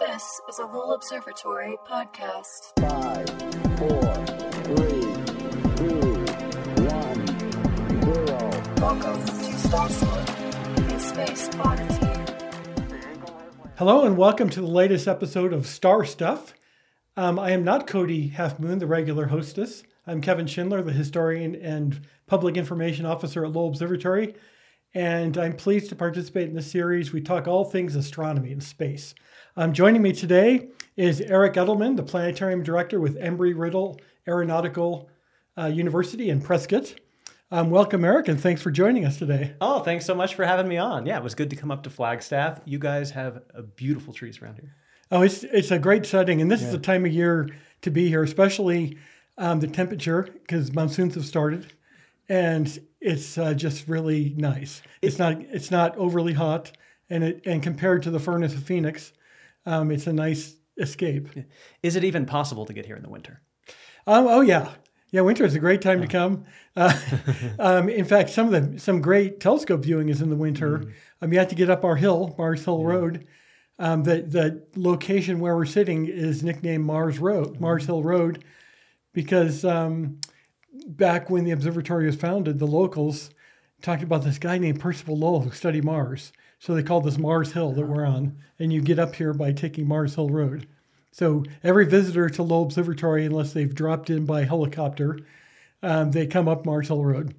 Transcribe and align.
This 0.00 0.40
is 0.48 0.58
a 0.58 0.64
Lowell 0.64 0.94
Observatory 0.94 1.76
podcast. 1.86 2.72
Five, 2.80 3.28
four, 3.76 4.14
three, 4.64 5.02
two, 5.76 6.24
one, 6.88 7.26
zero. 8.00 8.50
Welcome 8.78 9.26
to 9.26 9.58
Star 9.58 9.90
Slip, 9.90 10.28
a 10.90 11.00
space 11.00 11.50
oddity. 11.58 12.06
Hello 13.76 14.06
and 14.06 14.16
welcome 14.16 14.48
to 14.48 14.62
the 14.62 14.66
latest 14.66 15.06
episode 15.06 15.52
of 15.52 15.66
Star 15.66 16.06
Stuff. 16.06 16.54
Um, 17.18 17.38
I 17.38 17.50
am 17.50 17.62
not 17.62 17.86
Cody 17.86 18.28
Half 18.28 18.58
Moon, 18.58 18.78
the 18.78 18.86
regular 18.86 19.26
hostess. 19.26 19.82
I'm 20.06 20.22
Kevin 20.22 20.46
Schindler, 20.46 20.80
the 20.80 20.92
historian 20.92 21.54
and 21.54 22.00
public 22.26 22.56
information 22.56 23.04
officer 23.04 23.44
at 23.44 23.52
Lowell 23.52 23.68
Observatory, 23.68 24.34
and 24.94 25.36
I'm 25.38 25.54
pleased 25.54 25.88
to 25.90 25.96
participate 25.96 26.48
in 26.48 26.54
this 26.54 26.70
series. 26.70 27.12
We 27.12 27.20
talk 27.20 27.46
all 27.46 27.64
things 27.64 27.96
astronomy 27.96 28.52
and 28.52 28.62
space. 28.62 29.14
Um, 29.56 29.72
joining 29.72 30.02
me 30.02 30.12
today 30.12 30.68
is 30.96 31.20
Eric 31.20 31.54
Edelman, 31.54 31.96
the 31.96 32.02
planetarium 32.02 32.62
director 32.62 33.00
with 33.00 33.16
Embry-Riddle 33.16 34.00
Aeronautical 34.26 35.08
uh, 35.56 35.66
University 35.66 36.30
in 36.30 36.40
Prescott. 36.40 36.94
Um, 37.52 37.70
welcome, 37.70 38.04
Eric, 38.04 38.28
and 38.28 38.40
thanks 38.40 38.62
for 38.62 38.70
joining 38.70 39.04
us 39.04 39.18
today. 39.18 39.54
Oh, 39.60 39.80
thanks 39.80 40.06
so 40.06 40.14
much 40.14 40.34
for 40.34 40.44
having 40.44 40.68
me 40.68 40.76
on. 40.76 41.06
Yeah, 41.06 41.18
it 41.18 41.22
was 41.22 41.34
good 41.34 41.50
to 41.50 41.56
come 41.56 41.70
up 41.70 41.82
to 41.82 41.90
Flagstaff. 41.90 42.60
You 42.64 42.78
guys 42.78 43.10
have 43.10 43.42
beautiful 43.74 44.12
trees 44.12 44.40
around 44.40 44.56
here. 44.60 44.74
Oh, 45.10 45.22
it's 45.22 45.42
it's 45.42 45.72
a 45.72 45.78
great 45.78 46.06
setting, 46.06 46.40
and 46.40 46.48
this 46.48 46.62
is 46.62 46.70
the 46.70 46.78
time 46.78 47.04
of 47.04 47.12
year 47.12 47.48
to 47.82 47.90
be 47.90 48.08
here, 48.08 48.22
especially 48.22 48.96
um, 49.36 49.58
the 49.58 49.66
temperature 49.66 50.28
because 50.32 50.72
monsoons 50.72 51.16
have 51.16 51.24
started, 51.24 51.72
and 52.30 52.78
it's 53.00 53.36
uh, 53.36 53.52
just 53.52 53.88
really 53.88 54.32
nice. 54.36 54.80
It's 55.02 55.18
not 55.18 55.40
it's 55.40 55.70
not 55.70 55.96
overly 55.98 56.32
hot, 56.32 56.70
and 57.10 57.24
it 57.24 57.42
and 57.44 57.62
compared 57.62 58.04
to 58.04 58.10
the 58.10 58.20
furnace 58.20 58.54
of 58.54 58.62
Phoenix, 58.62 59.12
um, 59.66 59.90
it's 59.90 60.06
a 60.06 60.12
nice 60.12 60.54
escape. 60.78 61.28
Is 61.82 61.96
it 61.96 62.04
even 62.04 62.24
possible 62.24 62.64
to 62.64 62.72
get 62.72 62.86
here 62.86 62.96
in 62.96 63.02
the 63.02 63.10
winter? 63.10 63.42
Um, 64.06 64.26
oh 64.28 64.40
yeah, 64.42 64.70
yeah. 65.10 65.22
Winter 65.22 65.44
is 65.44 65.56
a 65.56 65.58
great 65.58 65.82
time 65.82 66.00
to 66.00 66.06
come. 66.06 66.44
Uh, 66.76 66.98
um, 67.58 67.88
in 67.88 68.04
fact, 68.04 68.30
some 68.30 68.54
of 68.54 68.72
the 68.72 68.78
some 68.78 69.02
great 69.02 69.40
telescope 69.40 69.82
viewing 69.82 70.08
is 70.08 70.22
in 70.22 70.30
the 70.30 70.36
winter. 70.36 70.94
Um, 71.20 71.32
you 71.32 71.38
have 71.40 71.48
to 71.48 71.56
get 71.56 71.68
up 71.68 71.84
our 71.84 71.96
hill, 71.96 72.34
Mars 72.38 72.64
Hill 72.64 72.84
Road. 72.84 73.26
Um, 73.80 74.04
the 74.04 74.22
the 74.22 74.66
location 74.76 75.40
where 75.40 75.56
we're 75.56 75.66
sitting 75.66 76.06
is 76.06 76.44
nicknamed 76.44 76.84
Mars 76.84 77.18
Road, 77.18 77.60
Mars 77.60 77.86
Hill 77.86 78.04
Road, 78.04 78.44
because 79.12 79.64
um, 79.64 80.20
back 80.86 81.30
when 81.30 81.44
the 81.44 81.50
observatory 81.50 82.06
was 82.06 82.16
founded, 82.16 82.58
the 82.58 82.66
locals 82.66 83.30
talked 83.82 84.02
about 84.02 84.24
this 84.24 84.38
guy 84.38 84.58
named 84.58 84.80
Percival 84.80 85.16
Lowell 85.16 85.40
who 85.40 85.50
studied 85.50 85.84
Mars. 85.84 86.32
So 86.58 86.74
they 86.74 86.82
called 86.82 87.04
this 87.04 87.18
Mars 87.18 87.52
Hill 87.52 87.72
that 87.72 87.86
we're 87.86 88.04
on, 88.04 88.36
and 88.58 88.72
you 88.72 88.82
get 88.82 88.98
up 88.98 89.14
here 89.14 89.32
by 89.32 89.52
taking 89.52 89.88
Mars 89.88 90.14
Hill 90.16 90.28
Road. 90.28 90.68
So 91.10 91.44
every 91.64 91.86
visitor 91.86 92.28
to 92.28 92.42
Lowell 92.42 92.64
Observatory, 92.64 93.24
unless 93.24 93.52
they've 93.52 93.74
dropped 93.74 94.10
in 94.10 94.26
by 94.26 94.44
helicopter, 94.44 95.18
um, 95.82 96.10
they 96.10 96.26
come 96.26 96.48
up 96.48 96.66
Mars 96.66 96.88
Hill 96.88 97.04
Road. 97.04 97.34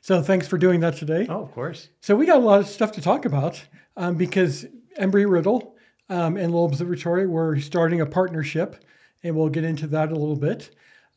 So 0.00 0.22
thanks 0.22 0.46
for 0.48 0.58
doing 0.58 0.80
that 0.80 0.96
today. 0.96 1.26
Oh, 1.28 1.42
of 1.42 1.52
course. 1.52 1.88
So 2.00 2.16
we 2.16 2.26
got 2.26 2.38
a 2.38 2.44
lot 2.44 2.60
of 2.60 2.66
stuff 2.66 2.92
to 2.92 3.00
talk 3.00 3.24
about 3.24 3.62
um, 3.96 4.16
because 4.16 4.66
Embry-Riddle 4.98 5.76
um, 6.08 6.36
and 6.36 6.52
Lowell 6.52 6.66
Observatory 6.66 7.26
were 7.26 7.58
starting 7.60 8.00
a 8.00 8.06
partnership, 8.06 8.84
and 9.22 9.36
we'll 9.36 9.48
get 9.48 9.64
into 9.64 9.86
that 9.88 10.10
a 10.10 10.16
little 10.16 10.36
bit. 10.36 10.70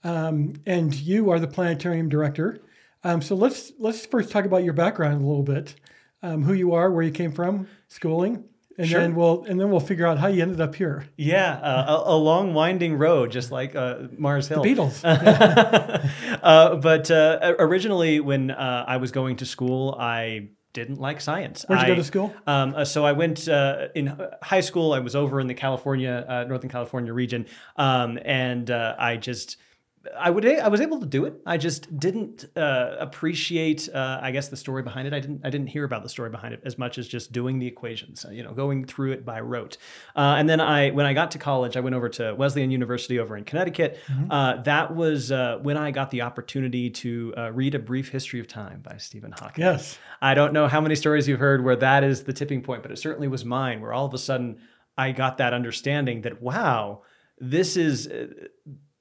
Um, 0.06 0.54
and 0.66 0.94
you 0.94 1.32
are 1.32 1.40
the 1.40 1.48
planetarium 1.48 2.10
director. 2.10 2.62
Um, 3.04 3.22
so 3.22 3.36
let's 3.36 3.74
let's 3.80 4.06
first 4.06 4.32
talk 4.32 4.46
about 4.46 4.64
your 4.64 4.74
background 4.74 5.22
a 5.22 5.26
little 5.26 5.44
bit, 5.44 5.76
um, 6.24 6.44
who 6.44 6.54
you 6.54 6.74
are, 6.74 6.92
where 6.92 7.04
you 7.04 7.12
came 7.12 7.32
from, 7.32 7.68
schooling, 7.88 8.46
and 8.78 8.88
Sure. 8.88 9.02
then 9.02 9.16
we'll 9.16 9.44
and 9.46 9.60
then 9.60 9.72
we'll 9.72 9.80
figure 9.80 10.06
out 10.06 10.20
how 10.20 10.28
you 10.28 10.42
ended 10.44 10.62
up 10.62 10.76
here. 10.76 11.08
Yeah, 11.18 11.54
uh, 11.54 12.04
a, 12.06 12.16
a 12.16 12.18
long 12.18 12.54
winding 12.54 12.98
road, 12.98 13.32
just 13.32 13.52
like 13.52 13.76
uh, 13.76 14.08
Mars 14.18 14.48
Hill. 14.48 14.64
Beatles. 14.64 15.02
uh, 16.44 16.76
but 16.76 17.10
uh, 17.10 17.56
originally, 17.60 18.20
when 18.20 18.52
uh, 18.52 18.86
I 18.88 18.98
was 18.98 19.12
going 19.12 19.38
to 19.38 19.46
school, 19.46 19.96
I 20.00 20.50
didn't 20.74 21.00
like 21.00 21.22
science. 21.22 21.64
Where'd 21.68 21.82
you 21.82 21.88
go 21.88 21.96
to 21.96 22.04
school? 22.04 22.34
Um, 22.46 22.76
uh, 22.76 22.86
so 22.86 23.06
I 23.06 23.14
went 23.14 23.48
uh, 23.48 23.88
in 23.96 24.16
high 24.44 24.60
school. 24.60 24.94
I 24.94 25.00
was 25.00 25.16
over 25.16 25.40
in 25.40 25.48
the 25.48 25.54
California, 25.54 26.26
uh, 26.28 26.44
Northern 26.44 26.70
California 26.70 27.14
region, 27.14 27.48
um, 27.76 28.20
and 28.24 28.70
uh, 28.70 28.96
I 29.00 29.18
just. 29.18 29.58
I 30.18 30.30
would. 30.30 30.46
I 30.46 30.68
was 30.68 30.82
able 30.82 31.00
to 31.00 31.06
do 31.06 31.26
it. 31.26 31.42
I 31.46 31.58
just 31.58 31.98
didn't 32.00 32.46
uh, 32.56 32.96
appreciate. 33.00 33.90
Uh, 33.94 34.20
I 34.22 34.32
guess 34.32 34.50
the 34.50 34.58
story 34.58 34.84
behind 34.84 35.08
it. 35.08 35.14
I 35.14 35.20
didn't. 35.20 35.42
I 35.44 35.50
didn't 35.50 35.68
hear 35.68 35.84
about 35.84 36.04
the 36.04 36.10
story 36.10 36.30
behind 36.30 36.54
it 36.54 36.62
as 36.66 36.78
much 36.78 36.98
as 36.98 37.08
just 37.08 37.32
doing 37.32 37.60
the 37.60 37.68
equations. 37.68 38.26
You 38.30 38.44
know, 38.44 38.54
going 38.54 38.86
through 38.86 39.14
it 39.14 39.26
by 39.26 39.40
rote. 39.40 39.78
Uh, 40.16 40.36
and 40.38 40.50
then 40.50 40.60
I, 40.60 40.92
when 40.92 41.06
I 41.06 41.14
got 41.14 41.32
to 41.32 41.38
college, 41.38 41.78
I 41.78 41.80
went 41.80 41.96
over 41.96 42.10
to 42.10 42.36
Wesleyan 42.36 42.72
University 42.72 43.20
over 43.20 43.36
in 43.38 43.44
Connecticut. 43.44 44.00
Uh, 44.30 44.62
that 44.64 44.96
was 44.96 45.32
uh, 45.32 45.60
when 45.62 45.78
I 45.78 45.92
got 45.92 46.12
the 46.12 46.22
opportunity 46.22 46.90
to 46.90 47.34
uh, 47.38 47.52
read 47.52 47.76
a 47.76 47.80
brief 47.80 48.10
history 48.10 48.40
of 48.40 48.48
time 48.48 48.82
by 48.82 48.98
Stephen 48.98 49.32
Hawking. 49.32 49.64
Yes. 49.64 49.98
I 50.22 50.34
don't 50.34 50.54
know 50.54 50.68
how 50.68 50.82
many 50.82 50.96
stories 50.96 51.28
you've 51.28 51.40
heard 51.40 51.64
where 51.64 51.76
that 51.76 52.04
is 52.04 52.24
the 52.24 52.34
tipping 52.34 52.62
point, 52.62 52.82
but 52.82 52.92
it 52.92 52.98
certainly 52.98 53.28
was 53.28 53.46
mine, 53.46 53.82
where 53.82 53.94
all 53.94 54.06
of 54.06 54.14
a 54.14 54.18
sudden 54.18 54.60
I 54.98 55.12
got 55.12 55.38
that 55.38 55.54
understanding 55.54 56.22
that, 56.22 56.42
wow, 56.42 57.02
this 57.38 57.76
is 57.76 58.08
uh, 58.08 58.28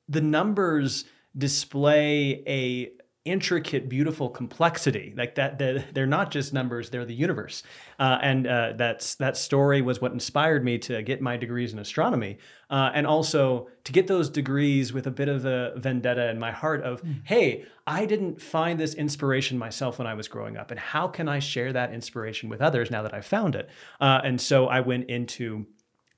the 0.08 0.20
numbers 0.20 1.04
display 1.36 2.42
a 2.46 2.90
intricate 3.24 3.88
beautiful 3.88 4.28
complexity. 4.28 5.14
Like 5.16 5.36
that 5.36 5.58
they're, 5.58 5.82
they're 5.94 6.06
not 6.06 6.30
just 6.30 6.52
numbers 6.52 6.90
they're 6.90 7.06
the 7.06 7.14
universe. 7.14 7.62
Uh, 7.98 8.18
and 8.20 8.46
uh, 8.46 8.74
that's 8.76 9.14
that 9.14 9.38
story 9.38 9.80
was 9.80 10.00
what 10.00 10.12
inspired 10.12 10.62
me 10.62 10.76
to 10.78 11.02
get 11.02 11.22
my 11.22 11.38
degrees 11.38 11.72
in 11.72 11.78
astronomy 11.78 12.36
uh, 12.68 12.90
and 12.94 13.06
also 13.06 13.68
to 13.84 13.92
get 13.92 14.08
those 14.08 14.28
degrees 14.28 14.92
with 14.92 15.06
a 15.06 15.10
bit 15.10 15.28
of 15.28 15.46
a 15.46 15.72
vendetta 15.76 16.28
in 16.28 16.38
my 16.38 16.52
heart 16.52 16.82
of 16.82 17.02
hey 17.24 17.64
i 17.86 18.04
didn't 18.04 18.40
find 18.40 18.80
this 18.80 18.94
inspiration 18.94 19.56
myself 19.58 19.98
when 19.98 20.06
i 20.06 20.14
was 20.14 20.26
growing 20.28 20.56
up 20.56 20.70
and 20.70 20.80
how 20.80 21.06
can 21.06 21.28
i 21.28 21.38
share 21.38 21.72
that 21.72 21.92
inspiration 21.92 22.48
with 22.48 22.60
others 22.60 22.90
now 22.90 23.02
that 23.02 23.14
i've 23.14 23.26
found 23.26 23.54
it? 23.54 23.70
Uh, 24.00 24.20
and 24.24 24.40
so 24.40 24.66
i 24.66 24.80
went 24.80 25.08
into 25.08 25.66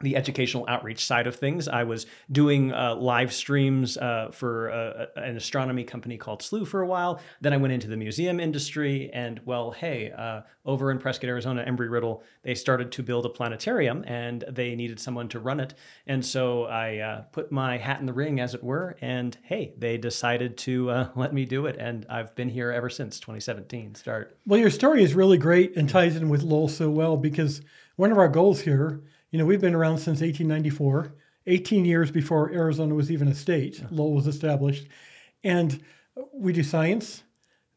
the 0.00 0.14
educational 0.14 0.66
outreach 0.68 1.04
side 1.04 1.26
of 1.26 1.36
things. 1.36 1.68
I 1.68 1.84
was 1.84 2.06
doing 2.30 2.72
uh, 2.72 2.96
live 2.96 3.32
streams 3.32 3.96
uh, 3.96 4.28
for 4.30 4.70
uh, 4.70 5.06
an 5.16 5.36
astronomy 5.36 5.84
company 5.84 6.18
called 6.18 6.42
Slooh 6.42 6.66
for 6.66 6.82
a 6.82 6.86
while. 6.86 7.20
Then 7.40 7.54
I 7.54 7.56
went 7.56 7.72
into 7.72 7.88
the 7.88 7.96
museum 7.96 8.38
industry, 8.38 9.10
and 9.14 9.40
well, 9.46 9.70
hey, 9.70 10.12
uh, 10.12 10.42
over 10.66 10.90
in 10.90 10.98
Prescott, 10.98 11.28
Arizona, 11.28 11.64
Embry-Riddle, 11.66 12.22
they 12.42 12.54
started 12.54 12.92
to 12.92 13.02
build 13.02 13.24
a 13.24 13.30
planetarium, 13.30 14.04
and 14.06 14.44
they 14.48 14.74
needed 14.74 15.00
someone 15.00 15.28
to 15.28 15.38
run 15.38 15.60
it. 15.60 15.72
And 16.06 16.24
so 16.24 16.64
I 16.64 16.98
uh, 16.98 17.22
put 17.32 17.50
my 17.50 17.78
hat 17.78 18.00
in 18.00 18.06
the 18.06 18.12
ring, 18.12 18.38
as 18.38 18.54
it 18.54 18.62
were, 18.62 18.96
and 19.00 19.36
hey, 19.44 19.72
they 19.78 19.96
decided 19.96 20.58
to 20.58 21.08
let 21.16 21.32
me 21.32 21.46
do 21.46 21.66
it, 21.66 21.76
and 21.78 22.04
I've 22.10 22.34
been 22.34 22.50
here 22.50 22.70
ever 22.70 22.90
since 22.90 23.18
2017 23.18 23.94
start. 23.94 24.36
Well, 24.46 24.60
your 24.60 24.70
story 24.70 25.02
is 25.02 25.14
really 25.14 25.38
great 25.38 25.76
and 25.76 25.88
ties 25.88 26.16
in 26.16 26.28
with 26.28 26.42
Lowell 26.42 26.68
so 26.68 26.90
well 26.90 27.16
because 27.16 27.62
one 27.96 28.12
of 28.12 28.18
our 28.18 28.28
goals 28.28 28.60
here, 28.60 29.00
you 29.30 29.38
know, 29.38 29.44
we've 29.44 29.60
been 29.60 29.74
around 29.74 29.98
since 29.98 30.20
1894, 30.20 31.12
18 31.46 31.84
years 31.84 32.10
before 32.10 32.50
Arizona 32.52 32.94
was 32.94 33.10
even 33.10 33.28
a 33.28 33.34
state. 33.34 33.82
Lowell 33.90 34.14
was 34.14 34.26
established. 34.26 34.86
And 35.44 35.82
we 36.32 36.52
do 36.52 36.62
science, 36.62 37.22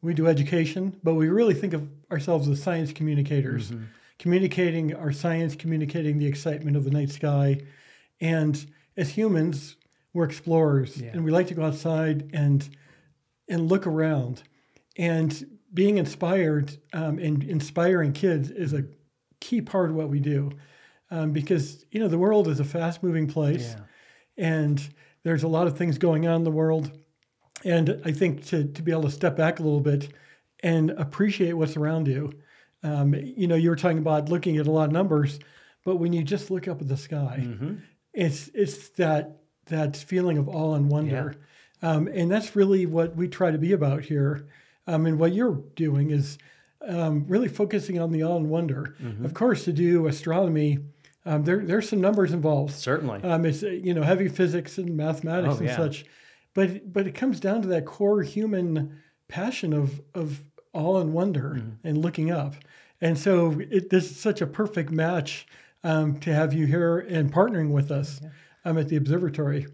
we 0.02 0.14
do 0.14 0.26
education, 0.26 0.98
but 1.02 1.14
we 1.14 1.28
really 1.28 1.54
think 1.54 1.72
of 1.72 1.88
ourselves 2.10 2.48
as 2.48 2.62
science 2.62 2.92
communicators, 2.92 3.70
communicating 4.18 4.94
our 4.94 5.12
science, 5.12 5.54
communicating 5.54 6.18
the 6.18 6.26
excitement 6.26 6.76
of 6.76 6.84
the 6.84 6.90
night 6.90 7.10
sky. 7.10 7.60
And 8.20 8.64
as 8.96 9.10
humans, 9.10 9.76
we're 10.12 10.24
explorers 10.24 10.96
and 11.12 11.24
we 11.24 11.30
like 11.30 11.46
to 11.48 11.54
go 11.54 11.64
outside 11.64 12.30
and 12.32 12.68
and 13.48 13.68
look 13.68 13.86
around. 13.86 14.42
And 14.96 15.58
being 15.72 15.98
inspired 15.98 16.78
um, 16.92 17.18
and 17.18 17.42
inspiring 17.44 18.12
kids 18.12 18.50
is 18.50 18.72
a 18.72 18.84
key 19.40 19.60
part 19.60 19.90
of 19.90 19.96
what 19.96 20.08
we 20.08 20.20
do, 20.20 20.50
um, 21.10 21.32
because 21.32 21.84
you 21.90 22.00
know 22.00 22.08
the 22.08 22.18
world 22.18 22.48
is 22.48 22.60
a 22.60 22.64
fast-moving 22.64 23.26
place, 23.26 23.74
and 24.38 24.88
there's 25.22 25.42
a 25.42 25.48
lot 25.48 25.66
of 25.66 25.76
things 25.76 25.98
going 25.98 26.26
on 26.26 26.36
in 26.36 26.44
the 26.44 26.50
world. 26.50 26.90
And 27.64 28.00
I 28.04 28.12
think 28.12 28.46
to 28.46 28.64
to 28.64 28.82
be 28.82 28.92
able 28.92 29.02
to 29.02 29.10
step 29.10 29.36
back 29.36 29.58
a 29.60 29.62
little 29.62 29.80
bit 29.80 30.08
and 30.62 30.90
appreciate 30.90 31.54
what's 31.54 31.76
around 31.76 32.06
you. 32.08 32.32
Um, 32.82 33.14
you 33.14 33.46
know, 33.46 33.56
you 33.56 33.68
were 33.70 33.76
talking 33.76 33.98
about 33.98 34.28
looking 34.30 34.56
at 34.56 34.66
a 34.66 34.70
lot 34.70 34.86
of 34.86 34.92
numbers, 34.92 35.38
but 35.84 35.96
when 35.96 36.12
you 36.14 36.22
just 36.22 36.50
look 36.50 36.66
up 36.68 36.80
at 36.80 36.88
the 36.88 36.96
sky, 36.96 37.46
it's 38.14 38.48
it's 38.54 38.88
that 38.90 39.42
that 39.66 39.96
feeling 39.96 40.38
of 40.38 40.48
awe 40.48 40.74
and 40.74 40.90
wonder, 40.90 41.36
um, 41.82 42.08
and 42.08 42.30
that's 42.30 42.56
really 42.56 42.86
what 42.86 43.14
we 43.16 43.28
try 43.28 43.50
to 43.50 43.58
be 43.58 43.72
about 43.72 44.02
here. 44.04 44.46
Um, 44.86 45.06
and 45.06 45.18
what 45.18 45.34
you're 45.34 45.62
doing 45.76 46.10
is 46.10 46.38
um, 46.86 47.26
really 47.28 47.48
focusing 47.48 47.98
on 48.00 48.10
the 48.10 48.24
awe 48.24 48.36
and 48.36 48.48
wonder. 48.48 48.96
Of 49.24 49.34
course, 49.34 49.64
to 49.66 49.72
do 49.72 50.06
astronomy, 50.06 50.78
um, 51.26 51.44
there 51.44 51.58
there's 51.64 51.88
some 51.88 52.00
numbers 52.00 52.32
involved. 52.32 52.72
Certainly. 52.74 53.22
Um, 53.22 53.44
it's 53.44 53.62
you 53.62 53.94
know 53.94 54.02
heavy 54.02 54.28
physics 54.28 54.78
and 54.78 54.96
mathematics 54.96 55.54
Oh, 55.54 55.58
and 55.58 55.66
yeah. 55.66 55.76
such, 55.76 56.04
but 56.54 56.92
but 56.92 57.06
it 57.06 57.14
comes 57.14 57.40
down 57.40 57.62
to 57.62 57.68
that 57.68 57.84
core 57.86 58.22
human 58.22 58.98
passion 59.28 59.72
of 59.72 60.00
of 60.14 60.42
awe 60.72 61.00
and 61.00 61.12
wonder 61.12 61.54
Mm-hmm. 61.56 61.86
and 61.86 61.98
looking 61.98 62.30
up. 62.30 62.54
And 63.00 63.18
so 63.18 63.58
it, 63.70 63.90
this 63.90 64.10
is 64.10 64.20
such 64.20 64.40
a 64.40 64.46
perfect 64.46 64.90
match 64.90 65.46
um, 65.82 66.18
to 66.20 66.32
have 66.34 66.52
you 66.52 66.66
here 66.66 66.98
and 66.98 67.32
partnering 67.32 67.70
with 67.70 67.90
us 67.90 68.20
um, 68.64 68.76
at 68.78 68.88
the 68.88 68.96
observatory. 68.96 69.66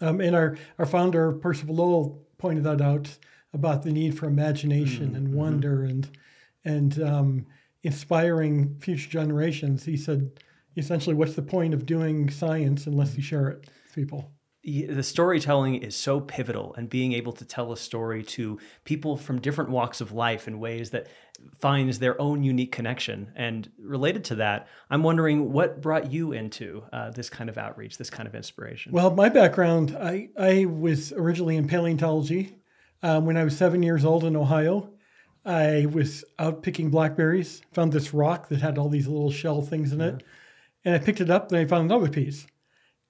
Um, 0.00 0.20
and 0.20 0.34
our, 0.36 0.56
our 0.78 0.86
founder, 0.86 1.32
Percival 1.32 1.74
Lowell, 1.76 2.22
pointed 2.38 2.64
that 2.64 2.80
out 2.80 3.18
about 3.52 3.82
the 3.82 3.90
need 3.92 4.16
for 4.18 4.26
imagination 4.26 5.14
and 5.16 5.34
wonder 5.34 5.82
and 5.84 6.08
and 6.64 7.00
um, 7.02 7.46
inspiring 7.82 8.76
future 8.80 9.10
generations. 9.10 9.84
He 9.84 9.96
said, 9.96 10.30
essentially, 10.76 11.14
what's 11.14 11.34
the 11.34 11.42
point 11.42 11.74
of 11.74 11.86
doing 11.86 12.30
science 12.30 12.86
unless 12.86 13.16
you 13.16 13.22
share 13.22 13.48
it 13.48 13.60
with 13.60 13.94
people? 13.94 14.30
the 14.66 15.02
storytelling 15.02 15.74
is 15.74 15.94
so 15.94 16.20
pivotal 16.20 16.74
and 16.78 16.88
being 16.88 17.12
able 17.12 17.32
to 17.32 17.44
tell 17.44 17.70
a 17.70 17.76
story 17.76 18.22
to 18.22 18.58
people 18.84 19.16
from 19.16 19.38
different 19.38 19.68
walks 19.68 20.00
of 20.00 20.10
life 20.10 20.48
in 20.48 20.58
ways 20.58 20.90
that 20.90 21.06
finds 21.58 21.98
their 21.98 22.18
own 22.18 22.42
unique 22.42 22.72
connection 22.72 23.30
and 23.36 23.70
related 23.78 24.24
to 24.24 24.36
that 24.36 24.66
i'm 24.88 25.02
wondering 25.02 25.52
what 25.52 25.82
brought 25.82 26.10
you 26.10 26.32
into 26.32 26.82
uh, 26.94 27.10
this 27.10 27.28
kind 27.28 27.50
of 27.50 27.58
outreach 27.58 27.98
this 27.98 28.08
kind 28.08 28.26
of 28.26 28.34
inspiration 28.34 28.90
Well, 28.90 29.10
my 29.10 29.28
background, 29.28 29.94
I, 30.00 30.30
I 30.38 30.64
was 30.64 31.12
originally 31.12 31.56
in 31.56 31.68
paleontology. 31.68 32.56
Um, 33.02 33.26
when 33.26 33.36
I 33.36 33.44
was 33.44 33.56
seven 33.56 33.82
years 33.82 34.02
old 34.02 34.24
in 34.24 34.34
Ohio, 34.34 34.94
I 35.44 35.86
was 35.92 36.24
out 36.38 36.62
picking 36.62 36.88
blackberries, 36.88 37.60
found 37.72 37.92
this 37.92 38.14
rock 38.14 38.48
that 38.48 38.62
had 38.62 38.78
all 38.78 38.88
these 38.88 39.06
little 39.06 39.30
shell 39.30 39.60
things 39.60 39.92
in 39.92 40.00
it, 40.00 40.22
and 40.84 40.94
I 40.94 40.98
picked 40.98 41.20
it 41.20 41.30
up, 41.30 41.50
and 41.50 41.58
I 41.60 41.64
found 41.64 41.90
another 41.90 42.08
piece. 42.08 42.46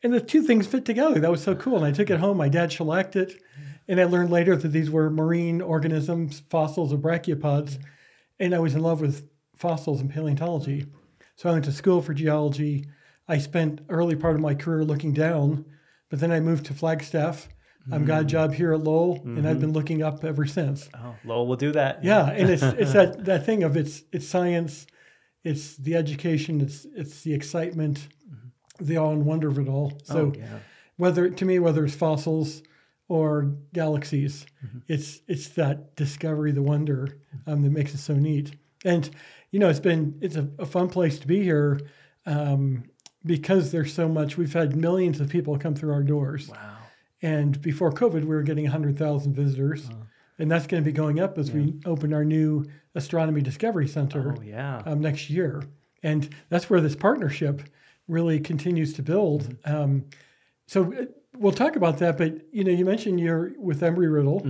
And 0.02 0.12
the 0.12 0.20
two 0.20 0.42
things 0.42 0.66
fit 0.66 0.84
together. 0.84 1.18
That 1.18 1.30
was 1.30 1.42
so 1.42 1.54
cool. 1.54 1.78
And 1.78 1.86
I 1.86 1.92
took 1.92 2.10
it 2.10 2.20
home. 2.20 2.36
My 2.36 2.50
dad 2.50 2.70
shellacked 2.70 3.16
it. 3.16 3.40
And 3.88 3.98
I 3.98 4.04
learned 4.04 4.30
later 4.30 4.54
that 4.54 4.68
these 4.68 4.90
were 4.90 5.08
marine 5.08 5.62
organisms, 5.62 6.42
fossils 6.50 6.92
of 6.92 7.00
brachiopods. 7.00 7.78
And 8.38 8.54
I 8.54 8.58
was 8.58 8.74
in 8.74 8.82
love 8.82 9.00
with 9.00 9.26
fossils 9.56 10.02
and 10.02 10.10
paleontology. 10.10 10.86
So 11.36 11.48
I 11.48 11.52
went 11.52 11.64
to 11.64 11.72
school 11.72 12.02
for 12.02 12.12
geology. 12.12 12.86
I 13.26 13.38
spent 13.38 13.80
early 13.88 14.14
part 14.14 14.34
of 14.34 14.40
my 14.40 14.54
career 14.54 14.84
looking 14.84 15.14
down, 15.14 15.64
but 16.10 16.20
then 16.20 16.30
I 16.30 16.40
moved 16.40 16.66
to 16.66 16.74
Flagstaff. 16.74 17.48
I've 17.92 18.06
got 18.06 18.22
a 18.22 18.24
mm. 18.24 18.28
job 18.28 18.54
here 18.54 18.72
at 18.72 18.82
Lowell, 18.82 19.20
and 19.24 19.46
I've 19.46 19.56
mm-hmm. 19.56 19.60
been 19.60 19.72
looking 19.72 20.02
up 20.02 20.24
ever 20.24 20.46
since. 20.46 20.88
oh 20.94 21.14
lowell 21.22 21.46
will 21.46 21.56
do 21.56 21.72
that 21.72 22.02
Yeah, 22.02 22.30
and 22.30 22.48
it's 22.48 22.62
it's 22.62 22.94
that, 22.94 23.26
that 23.26 23.44
thing 23.44 23.62
of 23.62 23.76
it's 23.76 24.04
it's 24.10 24.26
science, 24.26 24.86
it's 25.44 25.76
the 25.76 25.94
education, 25.94 26.60
it's 26.60 26.86
it's 26.96 27.22
the 27.22 27.32
excitement, 27.34 28.08
the 28.80 28.96
awe 28.98 29.12
and 29.12 29.24
wonder 29.24 29.48
of 29.48 29.58
it 29.58 29.68
all. 29.68 29.98
So 30.04 30.18
Oh, 30.18 30.32
yeah. 30.38 30.58
whether 30.96 31.28
to 31.30 31.44
me 31.44 31.58
whether 31.58 31.84
it's 31.84 31.94
fossils 31.94 32.62
or 33.08 33.54
galaxies, 33.72 34.46
it's 34.88 35.20
it's 35.28 35.48
that 35.50 35.94
discovery, 35.96 36.52
the 36.52 36.62
wonder 36.62 37.18
um, 37.46 37.62
that 37.62 37.70
makes 37.70 37.94
it 37.94 37.98
so 37.98 38.14
neat. 38.14 38.56
And 38.84 39.08
you 39.50 39.60
know, 39.60 39.68
it's 39.68 39.80
been 39.80 40.18
it's 40.20 40.36
a, 40.36 40.48
a 40.58 40.66
fun 40.66 40.88
place 40.88 41.18
to 41.20 41.26
be 41.26 41.42
here 41.42 41.80
um, 42.26 42.84
because 43.24 43.70
there's 43.72 43.92
so 43.92 44.08
much. 44.08 44.36
We've 44.36 44.52
had 44.52 44.74
millions 44.76 45.20
of 45.20 45.28
people 45.28 45.58
come 45.58 45.74
through 45.74 45.92
our 45.92 46.02
doors. 46.02 46.48
wow 46.48 46.76
And 47.22 47.60
before 47.62 47.90
COVID, 47.92 48.22
we 48.24 48.34
were 48.34 48.42
getting 48.42 48.64
100,000 48.64 49.34
visitors. 49.34 49.88
And 50.38 50.50
that's 50.50 50.66
going 50.66 50.82
to 50.82 50.84
be 50.84 50.92
going 50.92 51.20
up 51.20 51.38
as 51.38 51.50
we 51.52 51.74
open 51.86 52.12
our 52.12 52.24
new 52.24 52.64
Astronomy 52.96 53.40
Discovery 53.40 53.86
Center 53.86 54.34
oh 54.36 54.42
yeah 54.42 54.82
um, 54.84 55.00
next 55.00 55.30
year. 55.30 55.62
And 56.02 56.28
that's 56.48 56.68
where 56.68 56.80
this 56.80 56.96
partnership 56.96 57.62
really 58.08 58.40
continues 58.40 58.92
to 58.94 59.02
build. 59.02 59.56
Um, 59.64 60.04
so 60.66 60.92
uh, 60.92 61.04
we'll 61.36 61.52
talk 61.52 61.76
about 61.76 61.98
that. 61.98 62.18
But, 62.18 62.42
you 62.52 62.64
know, 62.64 62.72
you 62.72 62.84
mentioned 62.84 63.20
you're 63.20 63.52
with 63.58 63.80
Embry 63.80 64.12
Riddle. 64.12 64.44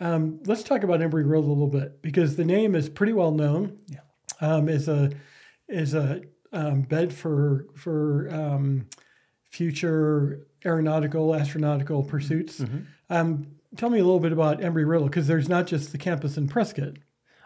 Um, 0.00 0.40
let's 0.46 0.62
talk 0.62 0.82
about 0.82 1.00
Embry 1.00 1.24
Riddle 1.28 1.46
a 1.46 1.52
little 1.52 1.66
bit 1.68 2.02
because 2.02 2.36
the 2.36 2.44
name 2.44 2.74
is 2.74 2.88
pretty 2.88 3.12
well 3.12 3.30
known 3.32 3.78
Yeah. 3.86 4.00
um, 4.40 4.68
as 4.68 4.88
a, 4.88 5.10
as 5.68 5.94
a 5.94 6.22
um, 6.52 6.82
bed 6.82 7.12
for, 7.12 7.66
for 7.76 8.28
um, 8.34 8.86
future 9.50 10.46
aeronautical, 10.64 11.28
astronautical 11.30 12.06
pursuits. 12.06 12.62
Um, 13.08 13.46
tell 13.76 13.90
me 13.90 13.98
a 13.98 14.04
little 14.04 14.20
bit 14.20 14.32
about 14.32 14.60
Embry 14.60 14.88
Riddle 14.88 15.08
because 15.08 15.26
there's 15.26 15.48
not 15.48 15.66
just 15.66 15.92
the 15.92 15.98
campus 15.98 16.36
in 16.36 16.48
Prescott. 16.48 16.94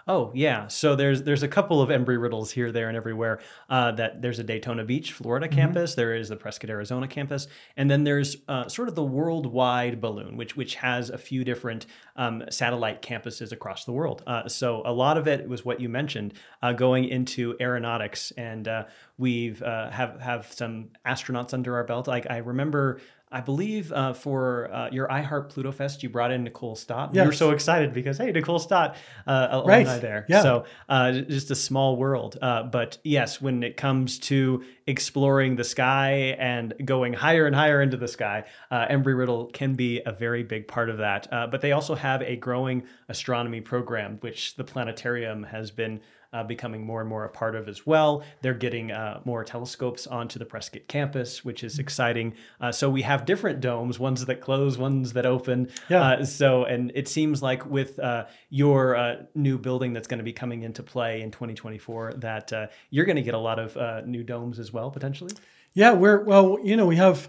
Oh 0.06 0.30
yeah, 0.34 0.68
so 0.68 0.96
there's 0.96 1.22
there's 1.22 1.42
a 1.42 1.48
couple 1.48 1.80
of 1.80 1.88
Embry 1.88 2.20
Riddles 2.20 2.50
here, 2.50 2.70
there, 2.70 2.88
and 2.88 2.96
everywhere. 2.96 3.40
Uh, 3.70 3.90
that 3.92 4.20
there's 4.20 4.38
a 4.38 4.44
Daytona 4.44 4.84
Beach, 4.84 5.12
Florida 5.12 5.48
campus. 5.48 5.94
There 5.94 6.14
is 6.14 6.28
the 6.28 6.36
Prescott, 6.36 6.68
Arizona 6.68 7.08
campus, 7.08 7.46
and 7.78 7.90
then 7.90 8.04
there's 8.04 8.36
uh, 8.46 8.68
sort 8.68 8.88
of 8.88 8.96
the 8.96 9.02
worldwide 9.02 10.02
balloon, 10.02 10.36
which 10.36 10.56
which 10.56 10.74
has 10.74 11.08
a 11.08 11.16
few 11.16 11.42
different 11.42 11.86
um, 12.16 12.44
satellite 12.50 13.00
campuses 13.00 13.50
across 13.52 13.86
the 13.86 13.92
world. 13.92 14.22
Uh, 14.26 14.46
so 14.46 14.82
a 14.84 14.92
lot 14.92 15.16
of 15.16 15.26
it 15.26 15.48
was 15.48 15.64
what 15.64 15.80
you 15.80 15.88
mentioned, 15.88 16.34
uh, 16.62 16.72
going 16.72 17.06
into 17.06 17.56
aeronautics, 17.58 18.30
and 18.32 18.68
uh, 18.68 18.84
we've 19.16 19.62
uh, 19.62 19.88
have 19.88 20.20
have 20.20 20.52
some 20.52 20.90
astronauts 21.06 21.54
under 21.54 21.76
our 21.76 21.84
belt. 21.84 22.06
Like 22.06 22.26
I 22.28 22.38
remember. 22.38 23.00
I 23.34 23.40
believe 23.40 23.90
uh, 23.90 24.12
for 24.12 24.72
uh, 24.72 24.88
your 24.92 25.08
iHeart 25.08 25.48
Pluto 25.50 25.72
Fest, 25.72 26.02
you 26.04 26.08
brought 26.08 26.30
in 26.30 26.44
Nicole 26.44 26.76
Stott. 26.76 27.14
You 27.14 27.24
were 27.24 27.32
so 27.32 27.50
excited 27.50 27.92
because 27.92 28.16
hey, 28.18 28.30
Nicole 28.30 28.60
Stott, 28.60 28.96
uh, 29.26 29.48
alumni 29.50 29.84
Right. 29.84 30.00
there. 30.00 30.24
Yeah. 30.28 30.42
So 30.42 30.64
uh, 30.88 31.10
just 31.12 31.50
a 31.50 31.54
small 31.56 31.96
world. 31.96 32.38
Uh, 32.40 32.62
but 32.62 32.98
yes, 33.02 33.40
when 33.40 33.64
it 33.64 33.76
comes 33.76 34.18
to 34.20 34.62
exploring 34.86 35.56
the 35.56 35.64
sky 35.64 36.36
and 36.38 36.74
going 36.84 37.12
higher 37.12 37.46
and 37.46 37.56
higher 37.56 37.82
into 37.82 37.96
the 37.96 38.06
sky, 38.08 38.44
uh, 38.70 38.86
Embry 38.86 39.18
Riddle 39.18 39.46
can 39.46 39.74
be 39.74 40.00
a 40.06 40.12
very 40.12 40.44
big 40.44 40.68
part 40.68 40.88
of 40.88 40.98
that. 40.98 41.26
Uh, 41.32 41.48
but 41.48 41.60
they 41.60 41.72
also 41.72 41.96
have 41.96 42.22
a 42.22 42.36
growing 42.36 42.84
astronomy 43.08 43.60
program, 43.60 44.18
which 44.20 44.54
the 44.54 44.64
planetarium 44.64 45.42
has 45.42 45.70
been. 45.72 46.00
Uh, 46.34 46.42
becoming 46.42 46.84
more 46.84 47.00
and 47.00 47.08
more 47.08 47.24
a 47.24 47.28
part 47.28 47.54
of 47.54 47.68
as 47.68 47.86
well. 47.86 48.24
They're 48.42 48.54
getting 48.54 48.90
uh, 48.90 49.20
more 49.24 49.44
telescopes 49.44 50.08
onto 50.08 50.36
the 50.36 50.44
Prescott 50.44 50.88
campus, 50.88 51.44
which 51.44 51.62
is 51.62 51.78
exciting. 51.78 52.34
Uh, 52.60 52.72
so 52.72 52.90
we 52.90 53.02
have 53.02 53.24
different 53.24 53.60
domes, 53.60 54.00
ones 54.00 54.26
that 54.26 54.40
close, 54.40 54.76
ones 54.76 55.12
that 55.12 55.26
open. 55.26 55.70
Yeah. 55.88 56.02
Uh, 56.02 56.24
so, 56.24 56.64
and 56.64 56.90
it 56.96 57.06
seems 57.06 57.40
like 57.40 57.64
with 57.66 58.00
uh, 58.00 58.26
your 58.50 58.96
uh, 58.96 59.22
new 59.36 59.58
building 59.58 59.92
that's 59.92 60.08
going 60.08 60.18
to 60.18 60.24
be 60.24 60.32
coming 60.32 60.62
into 60.64 60.82
play 60.82 61.22
in 61.22 61.30
2024, 61.30 62.14
that 62.14 62.52
uh, 62.52 62.66
you're 62.90 63.04
going 63.04 63.14
to 63.14 63.22
get 63.22 63.34
a 63.34 63.38
lot 63.38 63.60
of 63.60 63.76
uh, 63.76 64.00
new 64.04 64.24
domes 64.24 64.58
as 64.58 64.72
well, 64.72 64.90
potentially. 64.90 65.30
Yeah, 65.72 65.92
we're 65.92 66.22
well, 66.24 66.58
you 66.64 66.76
know, 66.76 66.86
we 66.86 66.96
have 66.96 67.28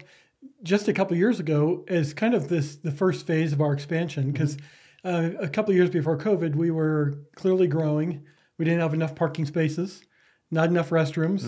just 0.64 0.88
a 0.88 0.92
couple 0.92 1.16
years 1.16 1.38
ago 1.40 1.84
as 1.86 2.12
kind 2.12 2.34
of 2.34 2.48
this 2.48 2.76
the 2.76 2.90
first 2.90 3.26
phase 3.26 3.52
of 3.52 3.60
our 3.60 3.72
expansion 3.72 4.32
because 4.32 4.56
uh, 5.04 5.30
a 5.38 5.48
couple 5.48 5.72
years 5.74 5.90
before 5.90 6.18
COVID, 6.18 6.56
we 6.56 6.70
were 6.70 7.18
clearly 7.36 7.68
growing. 7.68 8.24
We 8.58 8.64
didn't 8.64 8.80
have 8.80 8.94
enough 8.94 9.14
parking 9.14 9.44
spaces, 9.46 10.02
not 10.50 10.68
enough 10.68 10.90
restrooms. 10.90 11.44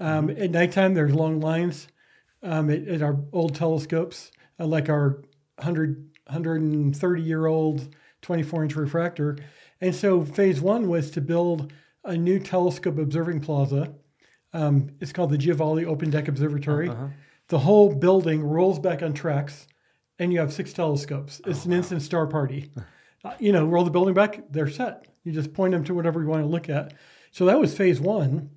Um, 0.00 0.30
at 0.30 0.50
nighttime, 0.50 0.94
there's 0.94 1.14
long 1.14 1.40
lines 1.40 1.88
um, 2.42 2.70
at, 2.70 2.86
at 2.86 3.02
our 3.02 3.18
old 3.32 3.54
telescopes, 3.54 4.30
uh, 4.60 4.66
like 4.66 4.88
our 4.88 5.22
100, 5.56 6.10
130 6.26 7.22
year 7.22 7.46
old 7.46 7.94
24 8.22 8.62
inch 8.64 8.76
refractor. 8.76 9.36
And 9.80 9.94
so 9.94 10.24
phase 10.24 10.60
one 10.60 10.88
was 10.88 11.10
to 11.12 11.20
build 11.20 11.72
a 12.04 12.16
new 12.16 12.38
telescope 12.38 12.98
observing 12.98 13.40
plaza. 13.40 13.94
Um, 14.52 14.90
it's 15.00 15.12
called 15.12 15.30
the 15.30 15.38
Giovale 15.38 15.84
Open 15.86 16.10
Deck 16.10 16.28
Observatory. 16.28 16.88
The 17.48 17.58
whole 17.58 17.94
building 17.94 18.42
rolls 18.42 18.78
back 18.78 19.02
on 19.02 19.12
tracks, 19.12 19.66
and 20.18 20.32
you 20.32 20.38
have 20.38 20.52
six 20.52 20.72
telescopes. 20.72 21.40
It's 21.46 21.64
an 21.66 21.72
instant 21.72 22.02
star 22.02 22.26
party. 22.26 22.70
Uh, 23.26 23.32
you 23.38 23.52
know, 23.52 23.64
roll 23.64 23.84
the 23.84 23.90
building 23.90 24.12
back, 24.12 24.42
they're 24.50 24.68
set. 24.68 25.06
You 25.24 25.32
just 25.32 25.52
point 25.52 25.72
them 25.72 25.84
to 25.84 25.94
whatever 25.94 26.22
you 26.22 26.28
want 26.28 26.42
to 26.42 26.48
look 26.48 26.68
at. 26.68 26.94
So 27.30 27.46
that 27.46 27.58
was 27.58 27.76
phase 27.76 28.00
one 28.00 28.50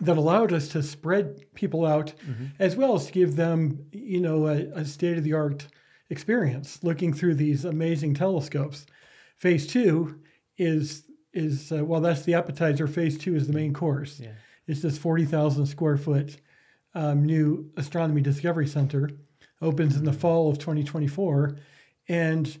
that 0.00 0.16
allowed 0.16 0.52
us 0.52 0.68
to 0.68 0.82
spread 0.82 1.52
people 1.54 1.84
out 1.84 2.12
as 2.58 2.76
well 2.76 2.94
as 2.94 3.06
to 3.06 3.12
give 3.12 3.36
them, 3.36 3.86
you 3.92 4.20
know, 4.20 4.46
a, 4.46 4.66
a 4.74 4.84
state 4.84 5.18
of 5.18 5.24
the 5.24 5.32
art 5.32 5.66
experience 6.10 6.82
looking 6.82 7.12
through 7.12 7.34
these 7.34 7.64
amazing 7.64 8.14
telescopes. 8.14 8.86
Phase 9.36 9.66
two 9.66 10.20
is 10.56 11.02
is 11.32 11.70
uh, 11.70 11.84
well, 11.84 12.00
that's 12.00 12.22
the 12.22 12.34
appetizer. 12.34 12.86
Phase 12.86 13.18
two 13.18 13.34
is 13.36 13.46
the 13.46 13.52
main 13.52 13.74
course. 13.74 14.20
Yeah. 14.20 14.30
It's 14.66 14.82
this 14.82 14.98
forty 14.98 15.24
thousand 15.24 15.66
square 15.66 15.96
foot 15.96 16.38
um, 16.96 17.24
new 17.24 17.70
astronomy 17.76 18.22
discovery 18.22 18.66
center. 18.66 19.10
Opens 19.62 19.96
in 19.96 20.04
the 20.04 20.12
fall 20.12 20.50
of 20.50 20.58
2024, 20.58 21.56
and 22.08 22.58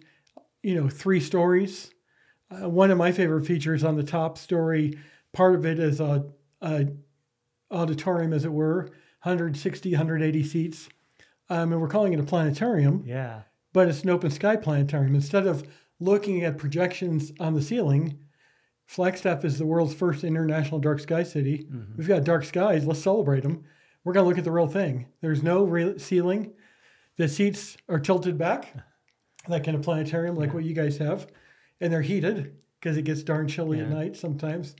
you 0.62 0.74
know, 0.74 0.88
three 0.88 1.20
stories. 1.20 1.90
Uh, 2.50 2.68
one 2.68 2.90
of 2.90 2.98
my 2.98 3.10
favorite 3.12 3.44
features 3.46 3.82
on 3.84 3.96
the 3.96 4.02
top 4.02 4.38
story, 4.38 4.98
part 5.32 5.54
of 5.54 5.66
it 5.66 5.78
is 5.78 6.00
a, 6.00 6.24
a 6.62 6.86
auditorium, 7.70 8.32
as 8.32 8.44
it 8.44 8.52
were, 8.52 8.84
160, 9.22 9.90
180 9.90 10.44
seats. 10.44 10.88
Um, 11.48 11.72
and 11.72 11.80
we're 11.80 11.88
calling 11.88 12.12
it 12.12 12.20
a 12.20 12.24
planetarium, 12.24 13.02
Yeah. 13.06 13.42
but 13.72 13.88
it's 13.88 14.02
an 14.02 14.10
open 14.10 14.30
sky 14.30 14.56
planetarium. 14.56 15.14
Instead 15.14 15.46
of 15.46 15.66
looking 16.00 16.44
at 16.44 16.58
projections 16.58 17.32
on 17.40 17.54
the 17.54 17.62
ceiling, 17.62 18.18
Flagstaff 18.86 19.44
is 19.44 19.58
the 19.58 19.66
world's 19.66 19.94
first 19.94 20.22
international 20.22 20.78
dark 20.78 21.00
sky 21.00 21.24
city. 21.24 21.66
We've 21.96 22.06
got 22.06 22.22
dark 22.24 22.44
skies. 22.44 22.86
Let's 22.86 23.02
celebrate 23.02 23.42
them. 23.42 23.64
We're 24.04 24.12
going 24.12 24.22
to 24.24 24.28
look 24.28 24.38
at 24.38 24.44
the 24.44 24.52
real 24.52 24.68
thing. 24.68 25.06
There's 25.20 25.42
no 25.42 25.64
real 25.64 25.98
ceiling. 25.98 26.52
The 27.16 27.26
seats 27.28 27.76
are 27.88 27.98
tilted 27.98 28.38
back, 28.38 28.72
like 29.48 29.66
in 29.66 29.74
a 29.74 29.80
planetarium, 29.80 30.36
like 30.36 30.54
what 30.54 30.62
you 30.64 30.72
guys 30.74 30.98
have, 30.98 31.26
and 31.80 31.92
they're 31.92 32.02
heated 32.02 32.56
because 32.80 32.96
it 32.96 33.02
gets 33.02 33.22
darn 33.22 33.48
chilly 33.48 33.80
at 33.80 33.88
night 33.88 34.16
sometimes. 34.16 34.74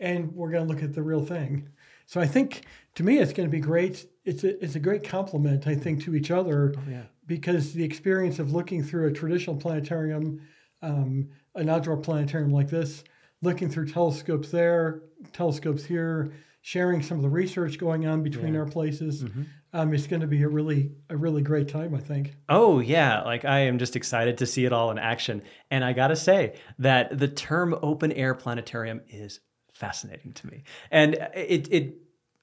And 0.00 0.32
we're 0.32 0.50
going 0.50 0.66
to 0.66 0.72
look 0.72 0.82
at 0.82 0.94
the 0.94 1.02
real 1.02 1.24
thing. 1.24 1.68
So 2.06 2.20
I 2.20 2.26
think 2.26 2.64
to 2.96 3.02
me 3.02 3.18
it's 3.18 3.32
going 3.32 3.48
to 3.48 3.52
be 3.52 3.60
great. 3.60 4.06
It's 4.24 4.44
a, 4.44 4.62
it's 4.62 4.74
a 4.74 4.80
great 4.80 5.04
compliment, 5.04 5.66
I 5.66 5.74
think, 5.74 6.02
to 6.04 6.14
each 6.14 6.30
other 6.30 6.74
yeah. 6.88 7.04
because 7.26 7.72
the 7.72 7.84
experience 7.84 8.38
of 8.38 8.52
looking 8.52 8.82
through 8.82 9.08
a 9.08 9.12
traditional 9.12 9.56
planetarium, 9.56 10.40
um, 10.82 11.28
an 11.54 11.68
outdoor 11.68 11.96
planetarium 11.96 12.52
like 12.52 12.68
this, 12.68 13.04
looking 13.40 13.70
through 13.70 13.86
telescopes 13.88 14.50
there, 14.50 15.02
telescopes 15.32 15.84
here, 15.84 16.32
sharing 16.62 17.02
some 17.02 17.18
of 17.18 17.22
the 17.22 17.28
research 17.28 17.78
going 17.78 18.06
on 18.06 18.22
between 18.22 18.54
Yeah. 18.54 18.60
our 18.60 18.66
places, 18.66 19.24
um, 19.74 19.92
it's 19.92 20.06
going 20.06 20.20
to 20.20 20.28
be 20.28 20.42
a 20.42 20.48
really 20.48 20.92
a 21.10 21.16
really 21.16 21.42
great 21.42 21.68
time, 21.68 21.96
I 21.96 21.98
think. 21.98 22.36
Oh 22.48 22.78
yeah, 22.78 23.22
like 23.22 23.44
I 23.44 23.60
am 23.60 23.78
just 23.78 23.96
excited 23.96 24.38
to 24.38 24.46
see 24.46 24.64
it 24.64 24.72
all 24.72 24.92
in 24.92 24.98
action. 24.98 25.42
And 25.68 25.84
I 25.84 25.92
gotta 25.92 26.14
say 26.14 26.54
that 26.78 27.18
the 27.18 27.26
term 27.26 27.76
open 27.82 28.12
air 28.12 28.34
planetarium 28.34 29.00
is 29.08 29.40
fascinating 29.72 30.32
to 30.34 30.46
me. 30.46 30.62
And 30.92 31.14
it 31.34 31.72
it 31.72 31.96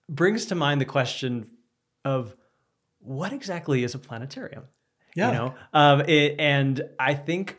brings 0.10 0.48
to 0.48 0.56
mind 0.56 0.82
the 0.82 0.86
question 0.86 1.48
of 2.04 2.36
what 3.00 3.32
exactly 3.32 3.86
is 3.86 3.96
a 3.96 4.00
planetarium? 4.00 4.66
Yeah. 5.16 5.28
You 5.28 5.34
know? 5.34 5.56
Um 5.74 6.02
it, 6.02 6.36
and 6.38 6.82
I 7.00 7.14
think 7.14 7.58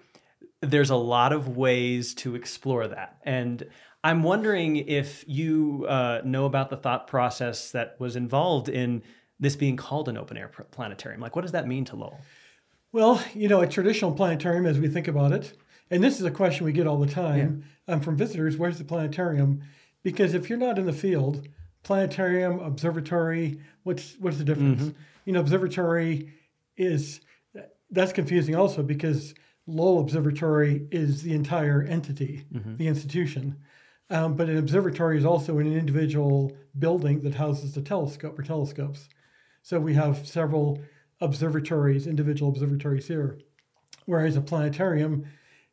there's 0.61 0.91
a 0.91 0.97
lot 0.97 1.33
of 1.33 1.57
ways 1.57 2.15
to 2.17 2.35
explore 2.35 2.87
that. 2.89 3.17
And 3.25 3.67
I'm 4.05 4.23
wondering 4.23 4.77
if 4.77 5.25
you 5.29 5.87
uh, 5.89 6.23
know 6.25 6.45
about 6.45 6.71
the 6.71 6.77
thought 6.77 7.07
process 7.07 7.71
that 7.71 7.97
was 8.01 8.17
involved 8.17 8.69
in 8.69 9.03
this 9.43 9.57
being 9.57 9.77
called 9.77 10.09
an 10.09 10.17
open 10.17 10.37
air 10.37 10.51
planetarium. 10.71 11.21
Like, 11.21 11.35
what 11.35 11.43
does 11.43 11.51
that 11.51 11.67
mean 11.67 11.85
to 11.87 11.97
Lowell? 11.97 12.21
Well, 12.93 13.23
you 13.35 13.49
know, 13.49 13.61
a 13.61 13.67
traditional 13.67 14.13
planetarium, 14.13 14.67
as 14.67 14.79
we 14.79 14.87
think 14.87 15.09
about 15.09 15.33
it, 15.33 15.53
and 15.91 16.03
this 16.03 16.21
is 16.21 16.25
a 16.25 16.31
question 16.31 16.65
we 16.65 16.73
get 16.73 16.87
all 16.87 16.99
the 16.99 17.13
time 17.13 17.65
um, 17.89 18.01
from 18.01 18.17
visitors 18.17 18.57
where's 18.57 18.79
the 18.79 18.85
planetarium? 18.85 19.61
Because 20.05 20.33
if 20.33 20.49
you're 20.49 20.59
not 20.59 20.79
in 20.79 20.87
the 20.87 20.93
field, 20.93 21.49
planetarium, 21.83 22.61
observatory, 22.61 23.59
what's 23.83 24.15
what's 24.21 24.39
the 24.39 24.45
difference? 24.45 24.95
You 25.25 25.33
know, 25.33 25.41
observatory 25.41 26.33
is 26.77 27.21
that's 27.91 28.13
confusing 28.13 28.55
also 28.55 28.83
because 28.83 29.35
Lowell 29.67 30.01
Observatory 30.01 30.87
is 30.91 31.23
the 31.23 31.35
entire 31.35 31.83
entity, 31.83 32.45
the 32.79 32.87
institution. 32.87 33.57
Um, 34.11 34.35
but 34.35 34.49
an 34.49 34.59
observatory 34.59 35.19
is 35.19 35.25
also 35.25 35.59
an 35.59 35.67
individual 35.73 36.53
building 36.79 37.21
that 37.21 37.35
houses 37.35 37.73
the 37.75 37.83
telescope 37.83 38.39
or 38.39 38.43
telescopes. 38.43 39.09
So 39.63 39.79
we 39.79 39.95
have 39.95 40.27
several 40.27 40.81
observatories, 41.21 42.07
individual 42.07 42.51
observatories 42.51 43.07
here, 43.07 43.39
whereas 44.07 44.37
a 44.37 44.41
planetarium 44.41 45.25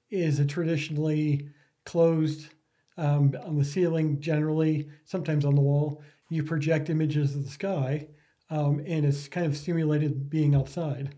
is 0.09 0.39
a 0.39 0.45
traditionally 0.45 1.49
closed 1.85 2.49
um, 2.97 3.35
on 3.45 3.57
the 3.57 3.65
ceiling, 3.65 4.19
generally, 4.19 4.89
sometimes 5.05 5.45
on 5.45 5.55
the 5.55 5.61
wall. 5.61 6.03
You 6.29 6.43
project 6.43 6.89
images 6.89 7.35
of 7.35 7.43
the 7.43 7.49
sky, 7.49 8.07
um, 8.51 8.81
and 8.85 9.05
it's 9.05 9.27
kind 9.27 9.47
of 9.47 9.57
simulated 9.57 10.29
being 10.29 10.53
outside. 10.53 11.15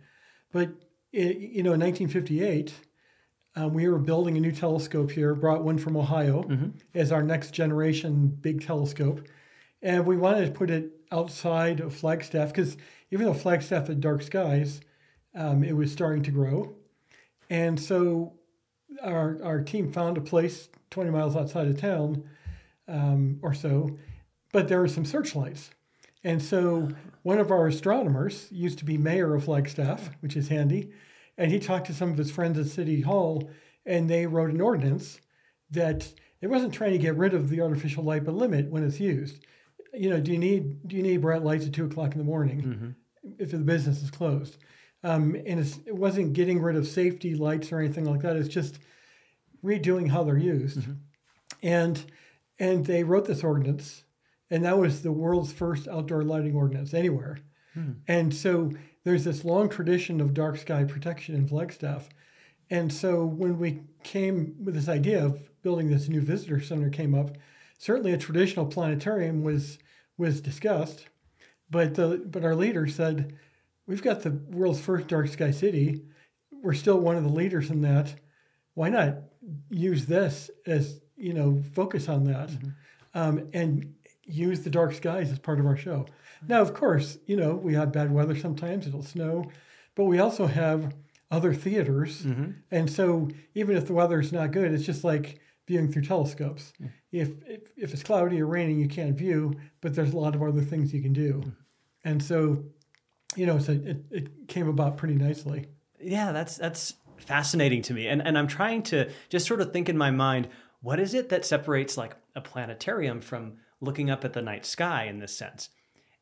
But 0.53 0.69
it, 1.11 1.37
you 1.37 1.63
know, 1.63 1.73
in 1.73 1.81
1958, 1.81 2.73
um, 3.55 3.73
we 3.73 3.87
were 3.89 3.99
building 3.99 4.37
a 4.37 4.39
new 4.39 4.51
telescope 4.51 5.11
here. 5.11 5.35
Brought 5.35 5.63
one 5.63 5.77
from 5.77 5.97
Ohio 5.97 6.71
as 6.95 7.11
our 7.11 7.23
next 7.23 7.51
generation 7.51 8.27
big 8.27 8.65
telescope, 8.65 9.27
and 9.81 10.05
we 10.05 10.17
wanted 10.17 10.45
to 10.45 10.51
put 10.51 10.69
it 10.69 10.91
outside 11.11 11.79
of 11.79 11.93
Flagstaff 11.93 12.49
because 12.49 12.77
even 13.11 13.25
though 13.25 13.33
Flagstaff 13.33 13.87
had 13.87 13.99
dark 13.99 14.21
skies, 14.21 14.81
um, 15.35 15.63
it 15.63 15.75
was 15.75 15.91
starting 15.91 16.23
to 16.23 16.31
grow, 16.31 16.75
and 17.49 17.79
so 17.79 18.33
our 19.01 19.39
our 19.43 19.61
team 19.61 19.91
found 19.91 20.17
a 20.17 20.21
place 20.21 20.69
20 20.89 21.09
miles 21.09 21.35
outside 21.35 21.67
of 21.67 21.79
town 21.79 22.23
um, 22.87 23.39
or 23.41 23.53
so, 23.53 23.97
but 24.51 24.67
there 24.67 24.79
were 24.79 24.87
some 24.87 25.05
searchlights. 25.05 25.71
And 26.23 26.41
so 26.41 26.89
one 27.23 27.39
of 27.39 27.49
our 27.49 27.67
astronomers 27.67 28.47
used 28.51 28.77
to 28.79 28.85
be 28.85 28.97
mayor 28.97 29.33
of 29.33 29.45
Flagstaff, 29.45 30.11
which 30.19 30.35
is 30.35 30.49
handy, 30.49 30.91
and 31.37 31.51
he 31.51 31.59
talked 31.59 31.87
to 31.87 31.93
some 31.93 32.11
of 32.11 32.17
his 32.17 32.31
friends 32.31 32.59
at 32.59 32.67
City 32.67 33.01
Hall, 33.01 33.49
and 33.85 34.09
they 34.09 34.27
wrote 34.27 34.51
an 34.51 34.61
ordinance 34.61 35.19
that 35.71 36.13
it 36.41 36.47
wasn't 36.47 36.73
trying 36.73 36.91
to 36.91 36.97
get 36.97 37.15
rid 37.15 37.33
of 37.33 37.49
the 37.49 37.61
artificial 37.61 38.03
light, 38.03 38.23
but 38.23 38.35
limit 38.35 38.69
when 38.69 38.83
it's 38.83 38.99
used. 38.99 39.45
You 39.93 40.09
know, 40.09 40.19
do 40.19 40.31
you 40.31 40.37
need 40.37 40.87
do 40.87 40.95
you 40.95 41.03
need 41.03 41.17
bright 41.17 41.43
lights 41.43 41.65
at 41.65 41.73
two 41.73 41.85
o'clock 41.85 42.13
in 42.13 42.17
the 42.17 42.23
morning 42.23 42.61
mm-hmm. 42.61 43.33
if 43.37 43.51
the 43.51 43.57
business 43.57 44.01
is 44.01 44.11
closed? 44.11 44.57
Um, 45.03 45.35
and 45.47 45.59
it's, 45.59 45.79
it 45.85 45.95
wasn't 45.95 46.33
getting 46.33 46.61
rid 46.61 46.75
of 46.75 46.87
safety 46.87 47.33
lights 47.35 47.71
or 47.71 47.79
anything 47.79 48.05
like 48.05 48.21
that. 48.21 48.35
It's 48.35 48.47
just 48.47 48.79
redoing 49.63 50.09
how 50.09 50.23
they're 50.23 50.37
used. 50.37 50.79
Mm-hmm. 50.79 50.91
And 51.63 52.05
and 52.59 52.85
they 52.85 53.03
wrote 53.03 53.25
this 53.25 53.43
ordinance, 53.43 54.03
and 54.49 54.63
that 54.65 54.77
was 54.77 55.01
the 55.01 55.11
world's 55.11 55.51
first 55.51 55.87
outdoor 55.87 56.23
lighting 56.23 56.55
ordinance 56.55 56.93
anywhere. 56.93 57.39
Hmm. 57.73 57.93
And 58.07 58.33
so 58.33 58.71
there's 59.03 59.23
this 59.23 59.43
long 59.43 59.69
tradition 59.69 60.21
of 60.21 60.33
dark 60.33 60.57
sky 60.57 60.83
protection 60.83 61.35
in 61.35 61.47
Flagstaff. 61.47 62.09
And 62.69 62.91
so 62.93 63.25
when 63.25 63.57
we 63.57 63.81
came 64.03 64.55
with 64.63 64.75
this 64.75 64.87
idea 64.87 65.25
of 65.25 65.49
building 65.61 65.89
this 65.89 66.07
new 66.07 66.21
visitor 66.21 66.61
center 66.61 66.89
came 66.89 67.15
up, 67.15 67.37
certainly 67.81 68.13
a 68.13 68.17
traditional 68.17 68.67
planetarium 68.67 69.43
was 69.43 69.79
was 70.17 70.39
discussed, 70.39 71.07
but 71.69 71.95
the 71.95 72.23
but 72.25 72.45
our 72.45 72.55
leader 72.55 72.87
said, 72.87 73.35
we've 73.87 74.03
got 74.03 74.21
the 74.21 74.29
world's 74.49 74.79
first 74.79 75.07
dark 75.07 75.27
sky 75.27 75.49
city. 75.49 76.03
We're 76.51 76.75
still 76.75 76.99
one 76.99 77.15
of 77.15 77.23
the 77.23 77.29
leaders 77.29 77.71
in 77.71 77.81
that. 77.81 78.13
Why 78.75 78.89
not 78.89 79.15
use 79.71 80.05
this 80.05 80.51
as 80.67 81.01
you 81.17 81.33
know 81.33 81.63
focus 81.73 82.07
on 82.07 82.25
that, 82.25 82.51
um, 83.15 83.49
and 83.53 83.95
use 84.23 84.61
the 84.61 84.69
dark 84.69 84.93
skies 84.93 85.31
as 85.31 85.39
part 85.39 85.59
of 85.59 85.65
our 85.65 85.75
show. 85.75 86.05
Now, 86.47 86.61
of 86.61 86.73
course, 86.75 87.17
you 87.25 87.35
know 87.35 87.55
we 87.55 87.73
have 87.73 87.91
bad 87.91 88.11
weather 88.11 88.35
sometimes; 88.35 88.85
it'll 88.85 89.03
snow, 89.03 89.49
but 89.95 90.05
we 90.05 90.19
also 90.19 90.45
have 90.45 90.93
other 91.31 91.53
theaters, 91.53 92.21
and 92.69 92.91
so 92.91 93.29
even 93.55 93.75
if 93.75 93.87
the 93.87 93.93
weather's 93.93 94.31
not 94.31 94.51
good, 94.51 94.71
it's 94.71 94.85
just 94.85 95.03
like 95.03 95.39
viewing 95.67 95.91
through 95.91 96.03
telescopes. 96.03 96.73
Hmm. 96.77 96.87
If, 97.11 97.29
if 97.45 97.71
if 97.75 97.93
it's 97.93 98.03
cloudy 98.03 98.41
or 98.41 98.47
raining, 98.47 98.79
you 98.79 98.87
can't 98.87 99.17
view, 99.17 99.55
but 99.81 99.93
there's 99.95 100.13
a 100.13 100.17
lot 100.17 100.35
of 100.35 100.41
other 100.41 100.61
things 100.61 100.93
you 100.93 101.01
can 101.01 101.13
do, 101.13 101.33
hmm. 101.33 101.49
and 102.03 102.23
so 102.23 102.63
you 103.35 103.45
know, 103.45 103.59
so 103.59 103.73
it, 103.73 104.05
it 104.11 104.47
came 104.47 104.67
about 104.67 104.97
pretty 104.97 105.15
nicely. 105.15 105.67
Yeah, 105.99 106.31
that's 106.31 106.57
that's 106.57 106.95
fascinating 107.17 107.81
to 107.83 107.93
me. 107.93 108.07
And 108.07 108.25
and 108.25 108.37
I'm 108.37 108.47
trying 108.47 108.83
to 108.83 109.09
just 109.29 109.47
sort 109.47 109.61
of 109.61 109.71
think 109.71 109.89
in 109.89 109.97
my 109.97 110.11
mind, 110.11 110.49
what 110.81 110.99
is 110.99 111.13
it 111.13 111.29
that 111.29 111.45
separates 111.45 111.97
like 111.97 112.15
a 112.35 112.41
planetarium 112.41 113.21
from 113.21 113.57
looking 113.79 114.09
up 114.09 114.25
at 114.25 114.33
the 114.33 114.41
night 114.41 114.65
sky 114.65 115.05
in 115.05 115.19
this 115.19 115.35
sense? 115.35 115.69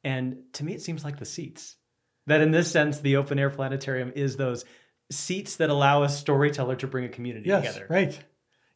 And 0.04 0.44
to 0.54 0.64
me 0.64 0.74
it 0.74 0.82
seems 0.82 1.04
like 1.04 1.18
the 1.18 1.26
seats. 1.26 1.76
That 2.28 2.42
in 2.42 2.52
this 2.52 2.72
sense 2.72 3.00
the 3.00 3.16
open 3.16 3.40
air 3.40 3.50
planetarium 3.50 4.12
is 4.16 4.38
those 4.38 4.66
seats 5.12 5.56
that 5.56 5.70
allow 5.70 6.04
a 6.04 6.10
storyteller 6.10 6.76
to 6.76 6.88
bring 6.88 7.06
a 7.06 7.10
community 7.10 7.50
Yes, 7.50 7.66
together. 7.66 7.88
right. 7.90 8.20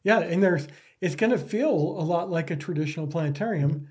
Yeah, 0.04 0.20
and 0.20 0.40
there's 0.42 0.68
it's 1.00 1.16
going 1.16 1.32
to 1.32 1.38
feel 1.38 1.70
a 1.72 2.04
lot 2.04 2.30
like 2.30 2.50
a 2.50 2.56
traditional 2.56 3.06
planetarium, 3.08 3.88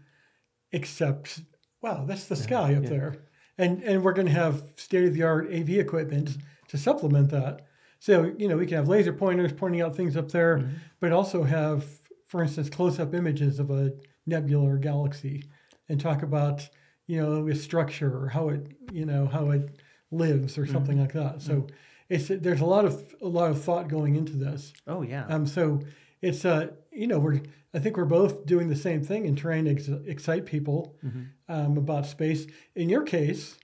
except 0.71 1.41
wow, 1.81 2.05
that's 2.07 2.25
the 2.25 2.35
sky 2.35 2.75
up 2.75 2.85
there, 2.85 3.15
and 3.57 3.83
and 3.83 4.03
we're 4.03 4.13
going 4.13 4.27
to 4.27 4.33
have 4.33 4.63
state 4.77 5.05
of 5.05 5.13
the 5.13 5.23
art 5.23 5.47
AV 5.53 5.71
equipment 5.71 6.37
to 6.69 6.77
supplement 6.77 7.29
that. 7.31 7.65
So 7.99 8.33
you 8.37 8.47
know 8.47 8.57
we 8.57 8.65
can 8.65 8.77
have 8.77 8.87
laser 8.87 9.13
pointers 9.13 9.53
pointing 9.53 9.81
out 9.81 9.95
things 9.95 10.15
up 10.17 10.31
there, 10.31 10.59
Mm-hmm. 10.59 10.75
but 10.99 11.11
also 11.11 11.43
have, 11.43 11.85
for 12.27 12.41
instance, 12.43 12.69
close 12.69 12.99
up 12.99 13.13
images 13.13 13.59
of 13.59 13.69
a 13.71 13.93
nebula 14.25 14.65
or 14.69 14.77
galaxy, 14.77 15.43
and 15.89 15.99
talk 15.99 16.23
about 16.23 16.67
you 17.07 17.21
know 17.21 17.47
its 17.47 17.61
structure 17.61 18.15
or 18.23 18.29
how 18.29 18.49
it 18.49 18.67
you 18.91 19.05
know 19.05 19.25
how 19.27 19.51
it 19.51 19.79
lives 20.11 20.57
or 20.57 20.65
something 20.65 20.97
Mm-hmm. 20.97 21.17
like 21.17 21.33
that. 21.33 21.41
So. 21.41 21.67
It's, 22.09 22.27
there's 22.27 22.59
a 22.61 22.65
lot 22.65 22.85
of 22.85 23.01
a 23.23 23.27
lot 23.27 23.49
of 23.49 23.63
thought 23.63 23.87
going 23.87 24.15
into 24.17 24.33
this. 24.33 24.73
Oh 24.85 25.01
yeah. 25.01 25.25
Um, 25.29 25.47
so 25.47 25.79
it's 26.23 26.43
uh, 26.45 26.67
you 26.91 27.07
know, 27.07 27.19
we're 27.19 27.41
I 27.73 27.79
think 27.79 27.97
we're 27.97 28.05
both 28.05 28.45
doing 28.45 28.67
the 28.69 28.75
same 28.75 29.03
thing 29.03 29.25
and 29.27 29.37
trying 29.37 29.65
to 29.65 29.71
ex- 29.71 29.89
excite 30.05 30.45
people 30.45 30.95
um, 31.49 31.77
about 31.77 32.05
space. 32.05 32.45
In 32.75 32.87
your 32.89 33.03
case, 33.03 33.57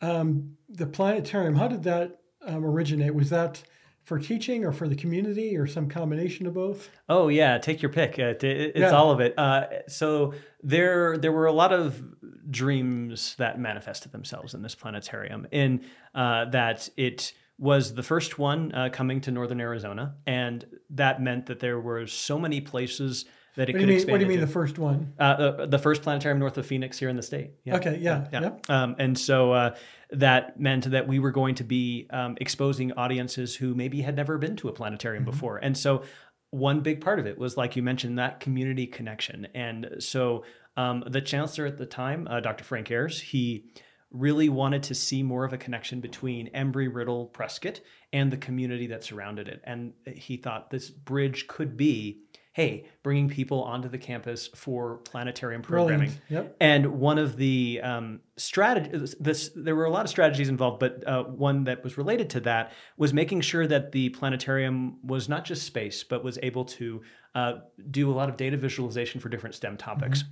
um, 0.00 0.56
the 0.68 0.86
planetarium, 0.86 1.54
how 1.56 1.68
did 1.68 1.82
that 1.84 2.20
um, 2.46 2.64
originate? 2.64 3.14
Was 3.14 3.30
that 3.30 3.62
for 4.04 4.18
teaching 4.18 4.64
or 4.64 4.72
for 4.72 4.88
the 4.88 4.96
community 4.96 5.56
or 5.58 5.66
some 5.66 5.86
combination 5.88 6.46
of 6.46 6.54
both? 6.54 6.88
Oh 7.08 7.28
yeah, 7.28 7.58
take 7.58 7.82
your 7.82 7.92
pick. 7.92 8.18
It, 8.18 8.42
it- 8.42 8.70
it's 8.70 8.78
Yeah. 8.78 8.90
all 8.90 9.10
of 9.10 9.20
it. 9.20 9.34
Uh, 9.38 9.66
so 9.88 10.32
there, 10.62 11.18
there 11.18 11.32
were 11.32 11.46
a 11.46 11.52
lot 11.52 11.72
of 11.72 12.02
dreams 12.50 13.34
that 13.36 13.58
manifested 13.60 14.10
themselves 14.12 14.54
in 14.54 14.62
this 14.62 14.74
planetarium. 14.74 15.46
In 15.52 15.82
uh, 16.14 16.46
that 16.46 16.88
it 16.96 17.32
was 17.60 17.94
the 17.94 18.02
first 18.02 18.38
one 18.38 18.72
uh, 18.74 18.88
coming 18.90 19.20
to 19.20 19.30
northern 19.30 19.60
Arizona, 19.60 20.14
and 20.26 20.64
that 20.90 21.20
meant 21.22 21.46
that 21.46 21.60
there 21.60 21.78
were 21.78 22.06
so 22.08 22.38
many 22.38 22.60
places 22.60 23.26
that 23.56 23.68
it 23.68 23.74
What 23.74 23.80
could 23.80 23.88
mean? 23.88 23.96
expand. 23.96 24.12
What 24.12 24.18
do 24.18 24.24
you 24.24 24.28
mean 24.30 24.40
the 24.40 24.46
first 24.46 24.78
one? 24.78 25.12
Uh, 25.18 25.36
the, 25.52 25.66
the 25.66 25.78
first 25.78 26.02
planetarium 26.02 26.38
north 26.38 26.56
of 26.56 26.64
Phoenix 26.66 26.98
here 26.98 27.08
in 27.10 27.16
the 27.16 27.22
state. 27.22 27.50
Yeah. 27.64 27.76
Okay, 27.76 27.98
yeah, 28.00 28.26
Yeah. 28.32 28.40
yep. 28.42 28.70
Um, 28.70 28.96
and 28.98 29.18
so 29.18 29.52
uh, 29.52 29.74
that 30.10 30.58
meant 30.58 30.90
that 30.90 31.06
we 31.06 31.18
were 31.18 31.32
going 31.32 31.54
to 31.56 31.64
be 31.64 32.06
um, 32.10 32.36
exposing 32.40 32.92
audiences 32.92 33.54
who 33.56 33.74
maybe 33.74 34.00
had 34.02 34.16
never 34.16 34.38
been 34.38 34.56
to 34.56 34.68
a 34.68 34.72
planetarium 34.72 35.24
Mm-hmm. 35.24 35.30
before. 35.32 35.58
And 35.58 35.76
so 35.76 36.02
one 36.50 36.80
big 36.80 37.00
part 37.00 37.18
of 37.18 37.26
it 37.26 37.38
was, 37.38 37.56
like 37.56 37.76
you 37.76 37.82
mentioned, 37.82 38.18
that 38.18 38.40
community 38.40 38.86
connection. 38.86 39.48
And 39.54 39.96
so 39.98 40.44
um, 40.76 41.04
the 41.06 41.20
chancellor 41.20 41.66
at 41.66 41.76
the 41.76 41.86
time, 41.86 42.26
uh, 42.30 42.40
Dr. 42.40 42.64
Frank 42.64 42.90
Ayers, 42.90 43.20
he 43.20 43.66
really 44.10 44.48
wanted 44.48 44.82
to 44.84 44.94
see 44.94 45.22
more 45.22 45.44
of 45.44 45.52
a 45.52 45.58
connection 45.58 46.00
between 46.00 46.50
Embry 46.52 46.92
Riddle 46.92 47.26
Prescott 47.26 47.80
and 48.12 48.32
the 48.32 48.36
community 48.36 48.88
that 48.88 49.04
surrounded 49.04 49.48
it. 49.48 49.60
And 49.64 49.92
he 50.06 50.36
thought 50.36 50.70
this 50.70 50.90
bridge 50.90 51.46
could 51.46 51.76
be 51.76 52.22
hey, 52.52 52.84
bringing 53.04 53.28
people 53.28 53.62
onto 53.62 53.88
the 53.88 53.98
campus 53.98 54.48
for 54.48 54.96
planetarium 54.98 55.62
programming. 55.62 56.12
Yep. 56.28 56.56
And 56.60 56.98
one 56.98 57.18
of 57.18 57.36
the 57.36 57.80
um, 57.82 58.20
strategies, 58.36 59.14
this 59.20 59.50
there 59.54 59.76
were 59.76 59.84
a 59.84 59.90
lot 59.90 60.04
of 60.04 60.10
strategies 60.10 60.48
involved, 60.48 60.80
but 60.80 61.06
uh, 61.06 61.22
one 61.24 61.64
that 61.64 61.84
was 61.84 61.96
related 61.96 62.28
to 62.30 62.40
that 62.40 62.72
was 62.96 63.14
making 63.14 63.42
sure 63.42 63.66
that 63.66 63.92
the 63.92 64.08
planetarium 64.10 64.98
was 65.04 65.28
not 65.28 65.44
just 65.44 65.62
space, 65.64 66.02
but 66.02 66.24
was 66.24 66.38
able 66.42 66.64
to 66.64 67.02
uh, 67.34 67.52
do 67.90 68.10
a 68.10 68.14
lot 68.14 68.28
of 68.28 68.36
data 68.36 68.56
visualization 68.56 69.20
for 69.20 69.28
different 69.28 69.54
STEM 69.54 69.76
topics. 69.76 70.24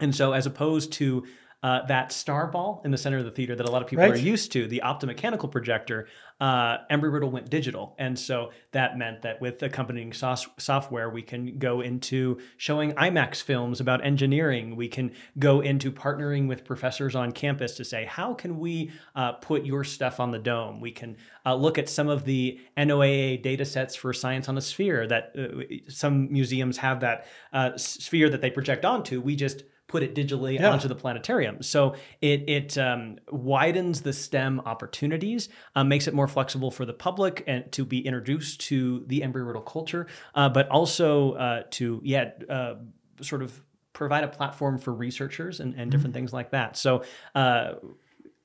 And 0.00 0.14
so, 0.14 0.32
as 0.32 0.44
opposed 0.44 0.92
to 0.94 1.24
uh, 1.64 1.80
that 1.86 2.12
star 2.12 2.46
ball 2.46 2.82
in 2.84 2.90
the 2.90 2.98
center 2.98 3.16
of 3.16 3.24
the 3.24 3.30
theater 3.30 3.56
that 3.56 3.66
a 3.66 3.70
lot 3.70 3.80
of 3.80 3.88
people 3.88 4.04
Right. 4.04 4.12
are 4.12 4.18
used 4.18 4.52
to, 4.52 4.68
the 4.68 4.82
optomechanical 4.84 5.50
projector, 5.50 6.06
uh, 6.38 6.76
Embry 6.90 7.10
Riddle 7.10 7.30
went 7.30 7.48
digital. 7.48 7.96
And 7.98 8.18
so 8.18 8.50
that 8.72 8.98
meant 8.98 9.22
that 9.22 9.40
with 9.40 9.62
accompanying 9.62 10.12
software, 10.12 11.08
we 11.08 11.22
can 11.22 11.58
go 11.58 11.80
into 11.80 12.38
showing 12.58 12.92
IMAX 12.92 13.42
films 13.42 13.80
about 13.80 14.04
engineering. 14.04 14.76
We 14.76 14.88
can 14.88 15.12
go 15.38 15.62
into 15.62 15.90
partnering 15.90 16.48
with 16.48 16.66
professors 16.66 17.14
on 17.14 17.32
campus 17.32 17.76
to 17.76 17.84
say, 17.84 18.04
how 18.04 18.34
can 18.34 18.58
we 18.58 18.90
uh, 19.16 19.32
put 19.32 19.64
your 19.64 19.84
stuff 19.84 20.20
on 20.20 20.32
the 20.32 20.38
dome? 20.38 20.82
We 20.82 20.90
can 20.90 21.16
uh, 21.46 21.54
look 21.54 21.78
at 21.78 21.88
some 21.88 22.08
of 22.10 22.26
the 22.26 22.60
NOAA 22.76 23.42
data 23.42 23.64
sets 23.64 23.96
for 23.96 24.12
science 24.12 24.50
on 24.50 24.58
a 24.58 24.60
sphere 24.60 25.06
that 25.06 25.32
uh, 25.38 25.64
some 25.88 26.30
museums 26.30 26.76
have 26.76 27.00
that 27.00 27.26
uh, 27.54 27.74
sphere 27.78 28.28
that 28.28 28.42
they 28.42 28.50
project 28.50 28.84
onto. 28.84 29.22
We 29.22 29.34
just 29.34 29.62
put 29.86 30.02
it 30.02 30.14
digitally 30.14 30.58
Yeah. 30.58 30.70
onto 30.70 30.88
the 30.88 30.94
planetarium. 30.94 31.62
So 31.62 31.94
it 32.20 32.48
it 32.48 32.78
um, 32.78 33.18
widens 33.30 34.00
the 34.02 34.12
STEM 34.12 34.60
opportunities, 34.60 35.48
uh, 35.76 35.84
makes 35.84 36.08
it 36.08 36.14
more 36.14 36.26
flexible 36.28 36.70
for 36.70 36.84
the 36.84 36.92
public 36.94 37.44
and 37.46 37.70
to 37.72 37.84
be 37.84 38.04
introduced 38.04 38.60
to 38.62 39.04
the 39.06 39.20
Embry 39.20 39.46
Riddle 39.46 39.62
culture, 39.62 40.06
uh, 40.34 40.48
but 40.48 40.68
also 40.68 41.32
uh, 41.32 41.62
to 41.72 42.00
yeah 42.04 42.30
uh, 42.48 42.74
sort 43.20 43.42
of 43.42 43.62
provide 43.92 44.24
a 44.24 44.28
platform 44.28 44.76
for 44.78 44.92
researchers 44.92 45.60
and, 45.60 45.74
and 45.74 45.90
different 45.90 46.14
things 46.14 46.32
like 46.32 46.50
that. 46.50 46.76
So. 46.76 47.04
Uh, 47.34 47.74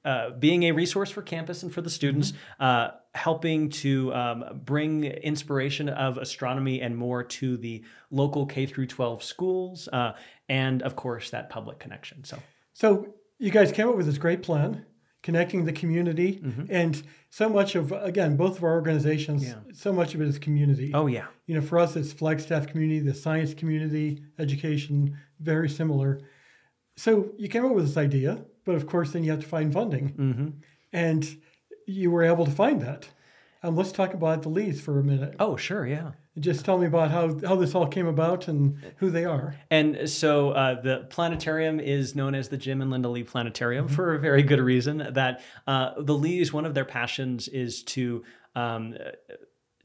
uh, 0.05 0.29
being 0.29 0.63
a 0.63 0.71
resource 0.71 1.11
for 1.11 1.21
campus 1.21 1.61
and 1.61 1.73
for 1.73 1.81
the 1.81 1.89
students, 1.89 2.31
uh, 2.61 2.87
helping 3.13 3.69
to 3.69 4.13
um, 4.13 4.45
bring 4.63 5.03
inspiration 5.03 5.89
of 5.89 6.17
astronomy 6.17 6.79
and 6.79 6.95
more 6.95 7.21
to 7.21 7.57
the 7.57 7.83
local 8.09 8.45
K 8.45 8.65
through 8.65 8.87
12 8.87 9.21
schools, 9.21 9.89
uh, 9.91 10.13
and 10.49 10.81
of 10.81 10.95
course 10.95 11.29
that 11.29 11.49
public 11.49 11.79
connection. 11.79 12.23
So 12.23 12.37
So 12.73 13.13
you 13.37 13.51
guys 13.51 13.71
came 13.71 13.87
up 13.87 13.95
with 13.95 14.05
this 14.07 14.17
great 14.17 14.41
plan, 14.43 14.85
connecting 15.23 15.65
the 15.65 15.73
community, 15.73 16.41
Mm-hmm. 16.43 16.65
and 16.69 17.01
so 17.29 17.47
much 17.47 17.75
of 17.75 17.91
again 17.91 18.35
both 18.35 18.57
of 18.57 18.63
our 18.63 18.73
organizations. 18.73 19.43
Yeah. 19.43 19.55
So 19.73 19.93
much 19.93 20.15
of 20.15 20.21
it 20.21 20.27
is 20.27 20.39
community. 20.39 20.91
oh 20.93 21.07
yeah, 21.07 21.27
You 21.45 21.55
know, 21.55 21.61
for 21.61 21.77
us, 21.79 21.95
it's 21.95 22.11
Flagstaff 22.11 22.67
community, 22.67 22.99
the 22.99 23.13
science 23.13 23.53
community, 23.53 24.23
education, 24.39 25.17
very 25.39 25.69
similar. 25.69 26.19
So 26.97 27.29
you 27.37 27.47
came 27.47 27.65
up 27.65 27.73
with 27.73 27.85
this 27.87 27.97
idea, 27.97 28.43
but 28.65 28.75
of 28.75 28.87
course, 28.87 29.11
then 29.11 29.23
you 29.23 29.31
have 29.31 29.41
to 29.41 29.47
find 29.47 29.71
funding, 29.71 30.09
Mm-hmm. 30.13 30.47
and 30.91 31.37
you 31.87 32.11
were 32.11 32.23
able 32.23 32.45
to 32.45 32.51
find 32.51 32.81
that. 32.81 33.07
Um, 33.61 33.75
let's 33.75 33.91
talk 33.91 34.13
about 34.13 34.41
the 34.41 34.49
Lees 34.49 34.79
for 34.79 34.99
a 34.99 35.03
minute. 35.03 35.35
oh 35.39 35.57
sure, 35.57 35.85
yeah. 35.85 36.11
Just 36.39 36.63
tell 36.63 36.77
me 36.77 36.87
about 36.87 37.11
how, 37.11 37.37
how 37.45 37.57
this 37.57 37.75
all 37.75 37.87
came 37.87 38.07
about 38.07 38.47
and 38.47 38.77
who 38.97 39.09
they 39.09 39.25
are. 39.25 39.55
And 39.69 40.09
so 40.09 40.51
uh, 40.51 40.81
the 40.81 41.05
planetarium 41.09 41.81
is 41.81 42.15
known 42.15 42.33
as 42.33 42.47
the 42.47 42.55
Jim 42.55 42.81
and 42.81 42.89
Linda 42.89 43.09
Lee 43.09 43.23
Planetarium 43.23 43.89
for 43.89 44.15
a 44.15 44.19
very 44.19 44.43
good 44.43 44.61
reason. 44.61 45.05
That 45.11 45.41
uh, 45.67 45.95
the 45.97 46.15
Lees, 46.15 46.53
one 46.53 46.65
of 46.65 46.73
their 46.73 46.85
passions 46.85 47.49
is 47.49 47.83
to 47.83 48.23
um, 48.55 48.95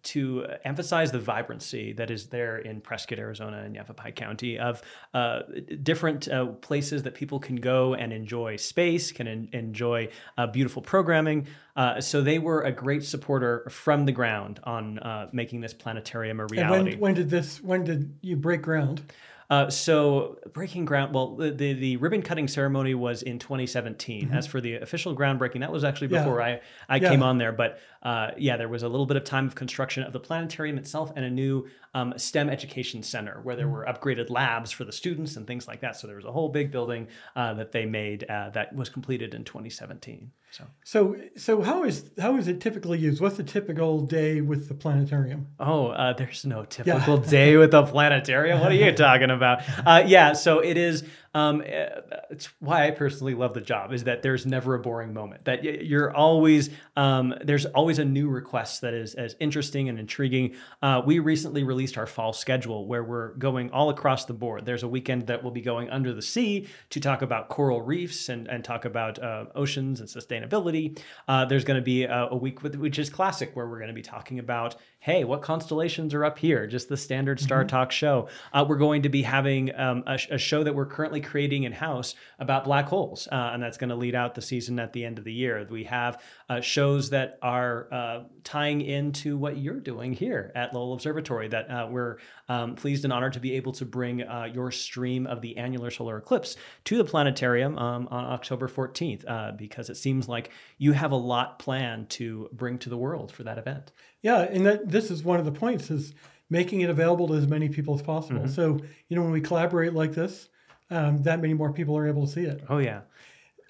to 0.04 0.46
emphasize 0.64 1.12
the 1.12 1.18
vibrancy 1.18 1.92
that 1.94 2.10
is 2.10 2.26
there 2.26 2.58
in 2.58 2.80
Prescott, 2.80 3.18
Arizona, 3.18 3.58
and 3.64 3.74
Yavapai 3.74 4.12
County 4.12 4.58
of 4.58 4.82
uh, 5.14 5.40
different 5.82 6.28
uh, 6.28 6.46
places 6.46 7.02
that 7.04 7.14
people 7.14 7.38
can 7.38 7.56
go 7.56 7.94
and 7.94 8.12
enjoy 8.12 8.56
space, 8.56 9.12
can 9.12 9.26
en- 9.26 9.48
enjoy 9.52 10.08
uh, 10.38 10.46
beautiful 10.46 10.82
programming. 10.82 11.46
Uh, 11.76 12.00
so 12.00 12.22
they 12.22 12.38
were 12.38 12.62
a 12.62 12.72
great 12.72 13.04
supporter 13.04 13.66
from 13.70 14.04
the 14.04 14.12
ground 14.12 14.60
on 14.64 14.98
uh, 15.00 15.28
making 15.32 15.60
this 15.60 15.74
planetarium 15.74 16.38
a 16.40 16.42
And 16.44 16.50
reality. 16.52 16.90
when, 16.92 17.00
when 17.00 17.14
did 17.14 17.30
this? 17.30 17.60
When 17.62 17.84
did 17.84 18.14
you 18.20 18.36
break 18.36 18.62
ground? 18.62 19.02
Uh, 19.50 19.68
so 19.68 20.38
breaking 20.54 20.86
ground. 20.86 21.14
Well, 21.14 21.36
the, 21.36 21.50
the 21.50 21.74
the 21.74 21.96
ribbon 21.98 22.22
cutting 22.22 22.48
ceremony 22.48 22.94
was 22.94 23.22
in 23.22 23.38
2017. 23.38 24.30
As 24.32 24.46
for 24.46 24.58
the 24.58 24.76
official 24.76 25.14
groundbreaking, 25.14 25.60
that 25.60 25.70
was 25.70 25.84
actually 25.84 26.06
Mm-hmm. 26.08 26.14
Yeah. 26.16 26.22
before 26.24 26.42
I 26.42 26.60
I 26.88 26.96
Yeah. 26.96 27.10
came 27.10 27.22
on 27.22 27.36
there. 27.36 27.52
But 27.52 27.78
uh, 28.04 28.30
yeah, 28.36 28.56
there 28.56 28.68
was 28.68 28.82
a 28.82 28.88
little 28.88 29.06
bit 29.06 29.16
of 29.16 29.24
time 29.24 29.46
of 29.46 29.54
construction 29.54 30.02
of 30.02 30.12
the 30.12 30.20
planetarium 30.20 30.76
itself 30.78 31.10
and 31.16 31.24
a 31.24 31.30
new 31.30 31.66
um, 31.94 32.12
STEM 32.16 32.50
education 32.50 33.02
center 33.02 33.40
where 33.42 33.54
Mm. 33.54 33.58
there 33.58 33.68
were 33.68 33.84
upgraded 33.86 34.28
labs 34.30 34.70
for 34.72 34.84
the 34.84 34.92
students 34.92 35.36
and 35.36 35.46
things 35.46 35.66
like 35.68 35.80
that. 35.80 35.96
So 35.96 36.06
there 36.06 36.16
was 36.16 36.24
a 36.24 36.32
whole 36.32 36.48
big 36.48 36.70
building 36.70 37.06
uh, 37.36 37.54
that 37.54 37.72
they 37.72 37.86
made 37.86 38.24
uh, 38.28 38.50
that 38.50 38.74
was 38.74 38.88
completed 38.88 39.32
in 39.32 39.44
2017. 39.44 40.30
So 40.50 40.64
So, 40.84 41.16
so 41.36 41.62
how 41.62 41.84
is 41.84 42.10
how 42.20 42.36
is 42.36 42.46
it 42.48 42.60
typically 42.60 42.98
used? 42.98 43.20
What's 43.20 43.36
the 43.36 43.42
typical 43.44 44.00
day 44.00 44.40
with 44.40 44.68
the 44.68 44.74
planetarium? 44.74 45.46
Oh, 45.58 45.88
uh, 45.88 46.12
there's 46.12 46.44
no 46.44 46.64
typical 46.64 47.16
day 47.18 47.56
with 47.56 47.70
the 47.70 47.82
planetarium. 47.84 48.60
What 48.60 48.70
are 48.72 48.74
you 48.74 48.92
talking 49.08 49.30
about? 49.30 49.62
Uh, 49.86 50.02
yeah, 50.06 50.32
so 50.34 50.58
it 50.60 50.76
is. 50.76 51.04
Um, 51.34 51.60
uh, 51.60 52.00
it's 52.30 52.48
why 52.60 52.86
I 52.86 52.92
personally 52.92 53.34
love 53.34 53.54
the 53.54 53.60
job 53.60 53.92
is 53.92 54.04
that 54.04 54.22
there's 54.22 54.46
never 54.46 54.74
a 54.74 54.78
boring 54.78 55.12
moment. 55.12 55.44
That 55.44 55.64
you're 55.64 56.14
always 56.14 56.70
um, 56.96 57.34
there's 57.42 57.66
always 57.66 57.98
a 57.98 58.04
new 58.04 58.28
request 58.28 58.80
that 58.82 58.94
is 58.94 59.14
as 59.14 59.36
interesting 59.40 59.88
and 59.88 59.98
intriguing. 59.98 60.54
Uh, 60.80 61.02
we 61.04 61.18
recently 61.18 61.64
released 61.64 61.98
our 61.98 62.06
fall 62.06 62.32
schedule 62.32 62.86
where 62.86 63.02
we're 63.02 63.34
going 63.34 63.70
all 63.70 63.90
across 63.90 64.24
the 64.24 64.32
board. 64.32 64.64
There's 64.64 64.84
a 64.84 64.88
weekend 64.88 65.26
that 65.26 65.42
we'll 65.42 65.52
be 65.52 65.60
going 65.60 65.90
under 65.90 66.14
the 66.14 66.22
sea 66.22 66.68
to 66.90 67.00
talk 67.00 67.22
about 67.22 67.48
coral 67.48 67.82
reefs 67.82 68.28
and 68.28 68.46
and 68.46 68.64
talk 68.64 68.84
about 68.84 69.22
uh, 69.22 69.46
oceans 69.54 70.00
and 70.00 70.08
sustainability. 70.08 70.98
Uh, 71.26 71.44
there's 71.44 71.64
going 71.64 71.78
to 71.78 71.84
be 71.84 72.04
a, 72.04 72.28
a 72.30 72.36
week 72.36 72.62
with, 72.62 72.76
which 72.76 72.98
is 72.98 73.10
classic 73.10 73.54
where 73.54 73.66
we're 73.66 73.78
going 73.78 73.88
to 73.88 73.94
be 73.94 74.02
talking 74.02 74.38
about 74.38 74.76
hey, 75.04 75.22
what 75.22 75.42
constellations 75.42 76.14
are 76.14 76.24
up 76.24 76.38
here? 76.38 76.66
Just 76.66 76.88
the 76.88 76.96
standard 76.96 77.38
Star 77.38 77.62
Talk 77.62 77.92
show. 77.92 78.26
Uh, 78.54 78.64
we're 78.66 78.78
going 78.78 79.02
to 79.02 79.10
be 79.10 79.22
having 79.22 79.70
um, 79.78 80.02
a, 80.06 80.16
sh- 80.16 80.28
a 80.30 80.38
show 80.38 80.64
that 80.64 80.74
we're 80.74 80.86
currently 80.86 81.20
creating 81.20 81.64
in 81.64 81.72
house 81.72 82.14
about 82.38 82.64
black 82.64 82.86
holes, 82.86 83.28
uh, 83.30 83.50
and 83.52 83.62
that's 83.62 83.76
going 83.76 83.90
to 83.90 83.96
lead 83.96 84.14
out 84.14 84.34
the 84.34 84.40
season 84.40 84.78
at 84.78 84.94
the 84.94 85.04
end 85.04 85.18
of 85.18 85.24
the 85.24 85.32
year. 85.32 85.66
We 85.70 85.84
have 85.84 86.22
uh, 86.48 86.60
shows 86.60 87.10
that 87.10 87.38
are 87.42 87.88
uh, 87.92 88.22
tying 88.42 88.80
into 88.80 89.36
what 89.36 89.56
you're 89.56 89.80
doing 89.80 90.12
here 90.12 90.52
at 90.54 90.74
Lowell 90.74 90.92
Observatory. 90.92 91.48
That 91.48 91.70
uh, 91.70 91.88
we're 91.90 92.18
um, 92.48 92.74
pleased 92.74 93.04
and 93.04 93.12
honored 93.12 93.32
to 93.34 93.40
be 93.40 93.54
able 93.54 93.72
to 93.72 93.84
bring 93.84 94.22
uh, 94.22 94.48
your 94.52 94.70
stream 94.70 95.26
of 95.26 95.40
the 95.40 95.56
annular 95.56 95.90
solar 95.90 96.18
eclipse 96.18 96.56
to 96.84 96.96
the 96.96 97.04
planetarium 97.04 97.78
um, 97.78 98.08
on 98.10 98.24
October 98.24 98.68
14th, 98.68 99.24
uh, 99.26 99.52
because 99.52 99.88
it 99.88 99.96
seems 99.96 100.28
like 100.28 100.50
you 100.78 100.92
have 100.92 101.12
a 101.12 101.16
lot 101.16 101.58
planned 101.58 102.10
to 102.10 102.48
bring 102.52 102.78
to 102.78 102.90
the 102.90 102.98
world 102.98 103.32
for 103.32 103.42
that 103.44 103.58
event. 103.58 103.92
Yeah, 104.22 104.40
and 104.40 104.66
that 104.66 104.88
this 104.90 105.10
is 105.10 105.22
one 105.22 105.38
of 105.38 105.44
the 105.44 105.52
points 105.52 105.90
is 105.90 106.14
making 106.50 106.82
it 106.82 106.90
available 106.90 107.28
to 107.28 107.34
as 107.34 107.46
many 107.46 107.68
people 107.68 107.94
as 107.94 108.02
possible. 108.02 108.40
Mm-hmm. 108.40 108.50
So 108.50 108.80
you 109.08 109.16
know 109.16 109.22
when 109.22 109.32
we 109.32 109.40
collaborate 109.40 109.94
like 109.94 110.12
this, 110.12 110.48
um, 110.90 111.22
that 111.22 111.40
many 111.40 111.54
more 111.54 111.72
people 111.72 111.96
are 111.96 112.06
able 112.06 112.26
to 112.26 112.32
see 112.32 112.42
it. 112.42 112.62
Oh 112.68 112.78
yeah. 112.78 113.02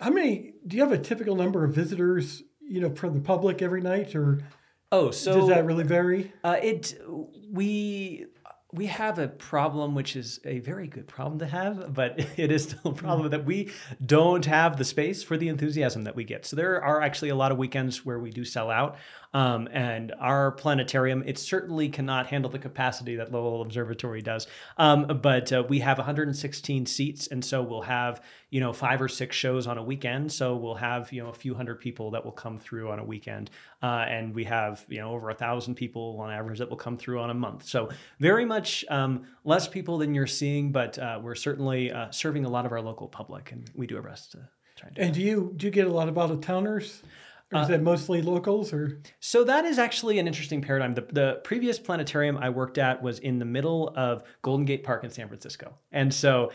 How 0.01 0.11
many? 0.11 0.55
Do 0.67 0.77
you 0.77 0.83
have 0.83 0.93
a 0.93 0.99
typical 0.99 1.37
number 1.37 1.65
of 1.65 1.75
visitors? 1.75 2.43
You 2.69 2.81
know, 2.81 2.95
from 2.95 3.15
the 3.15 3.21
public 3.21 3.63
every 3.63 3.81
night, 3.81 4.15
or 4.15 4.41
Oh, 4.93 5.11
so 5.11 5.35
does 5.35 5.49
that 5.49 5.65
really 5.67 5.85
vary? 5.85 6.33
uh, 6.43 6.57
it 6.63 7.01
we 7.51 8.27
we 8.73 8.87
have 8.87 9.21
a 9.21 9.29
problem 9.29 9.95
which 9.95 10.17
is 10.17 10.41
a 10.45 10.59
very 10.59 10.89
good 10.89 11.07
problem 11.07 11.39
to 11.39 11.47
have, 11.47 11.95
but 11.95 12.19
it 12.37 12.51
is 12.51 12.65
still 12.65 12.91
a 12.91 12.95
problem 12.95 13.31
that 13.31 13.45
we 13.45 13.71
don't 14.05 14.47
have 14.47 14.77
the 14.77 14.85
space 14.85 15.23
for 15.23 15.37
the 15.37 15.49
enthusiasm 15.49 16.03
that 16.03 16.17
we 16.17 16.25
get. 16.25 16.45
So 16.45 16.57
there 16.57 16.83
are 16.83 17.01
actually 17.01 17.29
a 17.29 17.37
lot 17.37 17.53
of 17.53 17.59
weekends 17.59 18.05
where 18.05 18.19
we 18.19 18.31
do 18.31 18.45
sell 18.45 18.71
out. 18.71 18.97
Um, 19.35 19.69
and 19.73 20.15
our 20.21 20.53
planetarium, 20.53 21.25
it 21.27 21.39
certainly 21.39 21.89
cannot 21.89 22.29
handle 22.29 22.51
the 22.51 22.59
capacity 22.59 23.17
that 23.17 23.33
Lowell 23.33 23.63
Observatory 23.63 24.23
does. 24.23 24.47
Um, 24.79 25.21
but 25.21 25.53
uh, 25.53 25.65
we 25.69 25.81
have 25.81 25.99
116 25.99 26.87
seats, 26.87 27.27
and 27.27 27.45
so 27.45 27.61
we'll 27.61 27.83
have 27.83 28.23
you 28.51 28.61
know 28.61 28.73
five 28.73 29.03
or 29.03 29.09
six 29.09 29.35
shows 29.35 29.67
on 29.67 29.77
a 29.77 29.83
weekend. 29.83 30.31
So 30.31 30.55
we'll 30.55 30.77
have 30.77 31.13
you 31.13 31.21
know 31.21 31.31
a 31.31 31.35
few 31.35 31.55
hundred 31.55 31.81
people 31.81 32.13
that 32.13 32.25
will 32.25 32.33
come 32.33 32.61
through 32.61 32.93
on 32.93 33.01
a 33.01 33.05
weekend, 33.05 33.51
uh, 33.83 34.07
and 34.09 34.33
we 34.33 34.45
have 34.45 34.85
you 34.89 35.01
know 35.01 35.11
over 35.11 35.31
a 35.31 35.35
thousand 35.35 35.75
people 35.75 36.17
on 36.21 36.31
average 36.31 36.61
that 36.61 36.71
will 36.71 36.77
come 36.77 36.97
through 36.97 37.21
on 37.21 37.31
a 37.31 37.35
month. 37.35 37.65
So 37.65 37.91
very 38.21 38.45
much 38.45 38.85
um, 38.89 39.27
less 39.43 39.67
people 39.67 39.99
than 39.99 40.15
you're 40.15 40.29
seeing, 40.29 40.71
but 40.71 40.97
uh, 40.97 41.19
we're 41.21 41.35
certainly 41.35 41.91
uh, 41.91 42.13
serving 42.13 42.45
a 42.45 42.49
lot 42.49 42.67
of 42.67 42.71
our 42.71 42.81
local 42.81 43.09
public, 43.09 43.51
and 43.51 43.69
we 43.75 43.89
do 43.89 43.97
our 43.97 44.03
best 44.03 44.31
to 44.33 44.49
try 44.77 44.87
and 44.87 44.95
do. 44.95 45.03
And 45.03 45.15
do 45.15 45.21
you 45.21 45.53
do 45.57 45.67
you 45.67 45.73
get 45.73 45.89
a 45.89 45.93
lot 45.93 46.09
of 46.09 46.17
out 46.17 46.31
of 46.31 46.41
towners? 46.41 47.03
Or 47.55 47.63
is 47.63 47.69
that 47.69 47.83
mostly 47.83 48.21
locals 48.23 48.73
or? 48.73 49.01
So 49.21 49.45
that 49.45 49.65
is 49.65 49.79
actually 49.79 50.19
an 50.19 50.27
interesting 50.27 50.61
paradigm. 50.61 50.95
The, 50.95 51.07
the 51.13 51.41
previous 51.45 51.79
planetarium 51.79 52.37
I 52.37 52.51
worked 52.51 52.79
at 52.79 53.03
was 53.03 53.19
in 53.19 53.39
the 53.39 53.45
middle 53.45 53.93
of 53.97 54.23
Golden 54.43 54.65
Gate 54.67 54.83
Park 54.85 55.05
in 55.05 55.11
San 55.11 55.29
Francisco. 55.29 55.75
And 55.93 56.13
so 56.13 56.51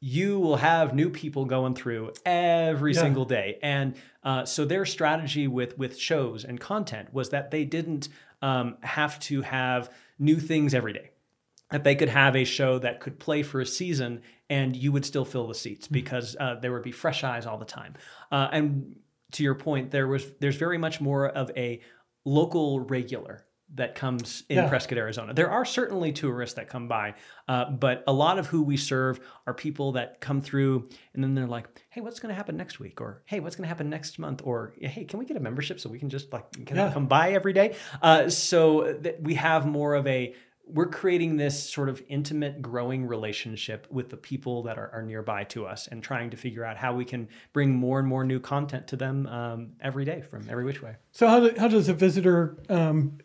you 0.00 0.38
will 0.38 0.56
have 0.56 0.94
new 0.94 1.10
people 1.10 1.44
going 1.44 1.74
through 1.74 2.12
every 2.24 2.94
Yeah. 2.94 3.00
single 3.00 3.24
day. 3.24 3.58
And 3.62 3.96
uh, 4.22 4.44
so 4.44 4.64
their 4.64 4.86
strategy 4.86 5.48
with, 5.48 5.76
with 5.76 5.98
shows 5.98 6.44
and 6.44 6.58
content 6.60 7.12
was 7.12 7.30
that 7.30 7.50
they 7.50 7.64
didn't 7.64 8.08
um, 8.40 8.76
have 8.82 9.18
to 9.20 9.42
have 9.42 9.90
new 10.18 10.38
things 10.38 10.72
every 10.74 10.92
day 10.92 11.10
that 11.70 11.84
they 11.84 11.94
could 11.94 12.08
have 12.08 12.34
a 12.34 12.44
show 12.44 12.78
that 12.78 12.98
could 12.98 13.18
play 13.18 13.42
for 13.42 13.60
a 13.60 13.66
season 13.66 14.22
and 14.48 14.74
you 14.74 14.90
would 14.90 15.04
still 15.04 15.24
fill 15.26 15.46
the 15.46 15.54
seats 15.54 15.86
Hmm. 15.88 15.92
because 15.94 16.34
uh, 16.40 16.54
there 16.62 16.72
would 16.72 16.82
be 16.82 16.92
fresh 16.92 17.22
eyes 17.24 17.44
all 17.44 17.58
the 17.58 17.66
time. 17.66 17.94
Uh, 18.32 18.48
and 18.52 18.96
to 19.32 19.42
your 19.42 19.54
point, 19.54 19.90
there 19.90 20.06
was 20.08 20.26
there's 20.40 20.56
very 20.56 20.78
much 20.78 21.00
more 21.00 21.28
of 21.28 21.50
a 21.56 21.80
local 22.24 22.80
regular 22.80 23.44
that 23.74 23.94
comes 23.94 24.44
in 24.48 24.56
Yeah. 24.56 24.68
Prescott, 24.68 24.96
Arizona. 24.96 25.34
There 25.34 25.50
are 25.50 25.64
certainly 25.66 26.10
tourists 26.12 26.54
that 26.56 26.68
come 26.68 26.88
by, 26.88 27.14
uh, 27.48 27.70
but 27.70 28.02
a 28.06 28.12
lot 28.14 28.38
of 28.38 28.46
who 28.46 28.62
we 28.62 28.78
serve 28.78 29.20
are 29.46 29.52
people 29.52 29.92
that 29.92 30.22
come 30.22 30.40
through 30.40 30.88
and 31.12 31.22
then 31.22 31.34
they're 31.34 31.46
like, 31.46 31.68
"Hey, 31.90 32.00
what's 32.00 32.18
going 32.18 32.30
to 32.30 32.34
happen 32.34 32.56
next 32.56 32.80
week?" 32.80 32.98
or 33.02 33.22
"Hey, 33.26 33.40
what's 33.40 33.56
going 33.56 33.64
to 33.64 33.68
happen 33.68 33.90
next 33.90 34.18
month?" 34.18 34.40
or 34.42 34.72
"Hey, 34.80 35.04
can 35.04 35.18
we 35.18 35.26
get 35.26 35.36
a 35.36 35.40
membership 35.40 35.80
so 35.80 35.90
we 35.90 35.98
can 35.98 36.08
just 36.08 36.32
like 36.32 36.50
can 36.64 36.78
Yeah. 36.78 36.90
come 36.92 37.08
by 37.08 37.32
every 37.32 37.52
day?" 37.52 37.74
Uh, 38.00 38.30
so 38.30 38.94
that 39.02 39.22
we 39.22 39.34
have 39.34 39.66
more 39.66 39.94
of 39.94 40.06
a 40.06 40.34
we're 40.70 40.86
creating 40.88 41.36
this 41.36 41.70
sort 41.70 41.88
of 41.88 42.02
intimate, 42.08 42.60
growing 42.62 43.06
relationship 43.06 43.86
with 43.90 44.10
the 44.10 44.16
people 44.16 44.62
that 44.64 44.78
are, 44.78 44.90
are 44.92 45.02
nearby 45.02 45.44
to 45.44 45.66
us 45.66 45.86
and 45.88 46.02
trying 46.02 46.30
to 46.30 46.36
figure 46.36 46.64
out 46.64 46.76
how 46.76 46.94
we 46.94 47.04
can 47.04 47.28
bring 47.52 47.74
more 47.74 47.98
and 47.98 48.06
more 48.08 48.24
new 48.24 48.40
content 48.40 48.86
to 48.88 48.96
them 48.96 49.26
um, 49.26 49.70
every 49.80 50.04
day 50.04 50.20
from 50.22 50.46
every 50.50 50.64
which 50.64 50.82
way. 50.82 50.96
So 51.12 51.26
how, 51.28 51.40
do, 51.40 51.54
how 51.58 51.68
does 51.68 51.88
a 51.88 51.94
visitor 51.94 52.58
um, 52.68 53.18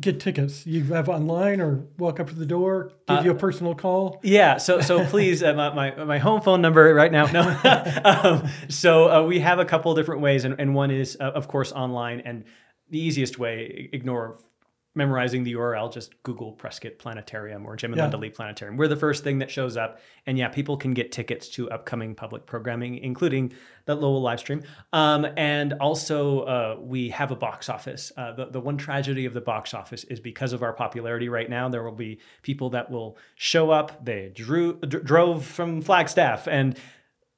get 0.00 0.20
tickets? 0.20 0.66
You 0.66 0.84
have 0.84 1.08
online 1.08 1.60
or 1.60 1.84
walk 1.98 2.20
up 2.20 2.28
to 2.28 2.34
the 2.34 2.46
door, 2.46 2.92
give 3.08 3.18
Uh, 3.18 3.22
you 3.22 3.30
a 3.32 3.34
personal 3.34 3.74
call? 3.74 4.18
Yeah, 4.22 4.56
so 4.56 4.80
so 4.80 5.04
please, 5.12 5.42
uh, 5.42 5.52
my, 5.54 5.74
my 5.74 6.04
my 6.04 6.18
home 6.18 6.40
phone 6.40 6.62
number 6.62 6.94
right 6.94 7.12
now. 7.12 7.26
No, 7.26 7.42
um, 8.04 8.48
so 8.68 9.10
uh, 9.10 9.22
we 9.26 9.40
have 9.40 9.58
a 9.58 9.64
couple 9.64 9.94
different 9.94 10.22
ways, 10.22 10.44
and, 10.44 10.54
and 10.58 10.74
one 10.74 10.90
is 10.90 11.16
uh, 11.20 11.24
of 11.24 11.48
course 11.48 11.72
online, 11.72 12.20
and 12.20 12.44
the 12.88 12.98
easiest 12.98 13.38
way 13.38 13.90
ignore 13.92 14.38
memorizing 14.94 15.42
the 15.42 15.54
URL, 15.54 15.90
just 15.92 16.22
Google 16.22 16.52
Prescott 16.52 16.98
Planetarium 16.98 17.64
or 17.66 17.76
Jim 17.76 17.92
and 17.92 17.96
Yeah. 17.98 18.04
Linda 18.04 18.18
Lee 18.18 18.30
Planetarium. 18.30 18.76
We're 18.76 18.88
the 18.88 18.96
first 18.96 19.24
thing 19.24 19.38
that 19.38 19.50
shows 19.50 19.76
up, 19.76 20.00
and 20.26 20.36
yeah, 20.36 20.48
people 20.48 20.76
can 20.76 20.92
get 20.92 21.10
tickets 21.12 21.48
to 21.50 21.70
upcoming 21.70 22.14
public 22.14 22.44
programming, 22.44 22.98
including 22.98 23.52
that 23.86 23.96
Lowell 23.96 24.20
live 24.20 24.38
stream. 24.40 24.62
Um, 24.92 25.26
and 25.36 25.72
also, 25.74 26.40
uh, 26.40 26.76
we 26.78 27.08
have 27.08 27.30
a 27.30 27.36
box 27.36 27.68
office. 27.70 28.12
Uh, 28.16 28.32
the, 28.32 28.46
the 28.46 28.60
one 28.60 28.76
tragedy 28.76 29.24
of 29.24 29.32
the 29.34 29.40
box 29.40 29.72
office 29.72 30.04
is 30.04 30.20
because 30.20 30.52
of 30.52 30.62
our 30.62 30.72
popularity 30.74 31.28
right 31.30 31.48
now, 31.48 31.68
there 31.70 31.82
will 31.82 31.92
be 31.92 32.20
people 32.42 32.70
that 32.70 32.90
will 32.90 33.16
show 33.36 33.70
up. 33.70 34.04
They 34.04 34.30
drew 34.34 34.74
dr- 34.80 35.04
drove 35.04 35.44
from 35.44 35.80
Flagstaff 35.80 36.46
and 36.46 36.78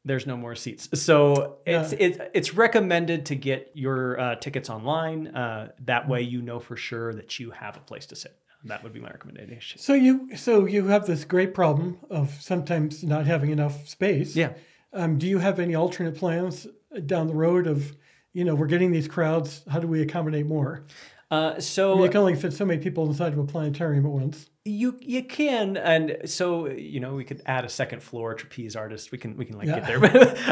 there's 0.05 0.27
no 0.27 0.37
more 0.37 0.55
seats. 0.55 0.89
So 1.01 1.59
it's 1.67 1.93
Yeah. 1.93 1.99
it's 2.01 2.19
it's 2.35 2.55
recommended 2.55 3.27
to 3.27 3.35
get 3.35 3.71
your 3.75 4.19
uh, 4.21 4.35
tickets 4.37 4.69
online. 4.71 5.29
Uh, 5.29 5.73
that 5.85 6.09
way, 6.09 6.23
you 6.23 6.43
know 6.43 6.61
for 6.61 6.77
sure 6.77 7.13
that 7.15 7.39
you 7.41 7.51
have 7.51 7.77
a 7.77 7.81
place 7.81 8.07
to 8.07 8.17
sit. 8.17 8.37
That 8.65 8.83
would 8.83 8.93
be 8.93 9.01
my 9.01 9.11
recommendation. 9.11 9.79
So 9.81 9.95
you 9.95 10.37
so 10.37 10.67
you 10.67 10.87
have 10.87 11.07
this 11.07 11.25
great 11.25 11.55
problem 11.55 11.99
of 12.11 12.31
sometimes 12.41 13.03
not 13.05 13.27
having 13.27 13.51
enough 13.51 13.89
space. 13.89 14.35
Yeah. 14.37 14.53
Um, 14.93 15.19
do 15.19 15.27
you 15.27 15.39
have 15.39 15.59
any 15.59 15.75
alternate 15.75 16.17
plans 16.17 16.67
down 17.07 17.27
the 17.27 17.35
road 17.35 17.67
of, 17.67 17.97
you 18.33 18.45
know, 18.45 18.55
we're 18.55 18.69
getting 18.69 18.93
these 18.93 19.09
crowds. 19.09 19.65
How 19.69 19.81
do 19.81 19.89
we 19.89 20.01
accommodate 20.03 20.47
more? 20.47 20.85
Uh, 21.31 21.55
I 21.57 21.59
so 21.61 21.95
mean, 21.95 22.05
you 22.05 22.11
can 22.11 22.21
only 22.21 22.37
fit 22.37 22.53
so 22.53 22.65
many 22.65 22.81
people 22.81 23.07
inside 23.07 23.33
of 23.33 23.39
a 23.39 23.45
planetarium 23.45 24.07
at 24.07 24.13
once. 24.13 24.49
You 24.67 24.97
you 25.03 25.23
can, 25.23 25.77
and 25.77 26.17
so 26.25 26.69
you 26.69 26.99
know 26.99 27.15
we 27.15 27.25
could 27.25 27.43
add 27.45 27.67
a 27.67 27.69
second 27.69 28.03
floor 28.03 28.33
trapeze 28.33 28.75
artist. 28.75 29.13
We 29.13 29.19
can 29.19 29.37
we 29.37 29.45
can 29.45 29.59
like 29.59 29.67
Yeah. 29.69 29.81
get 29.81 29.87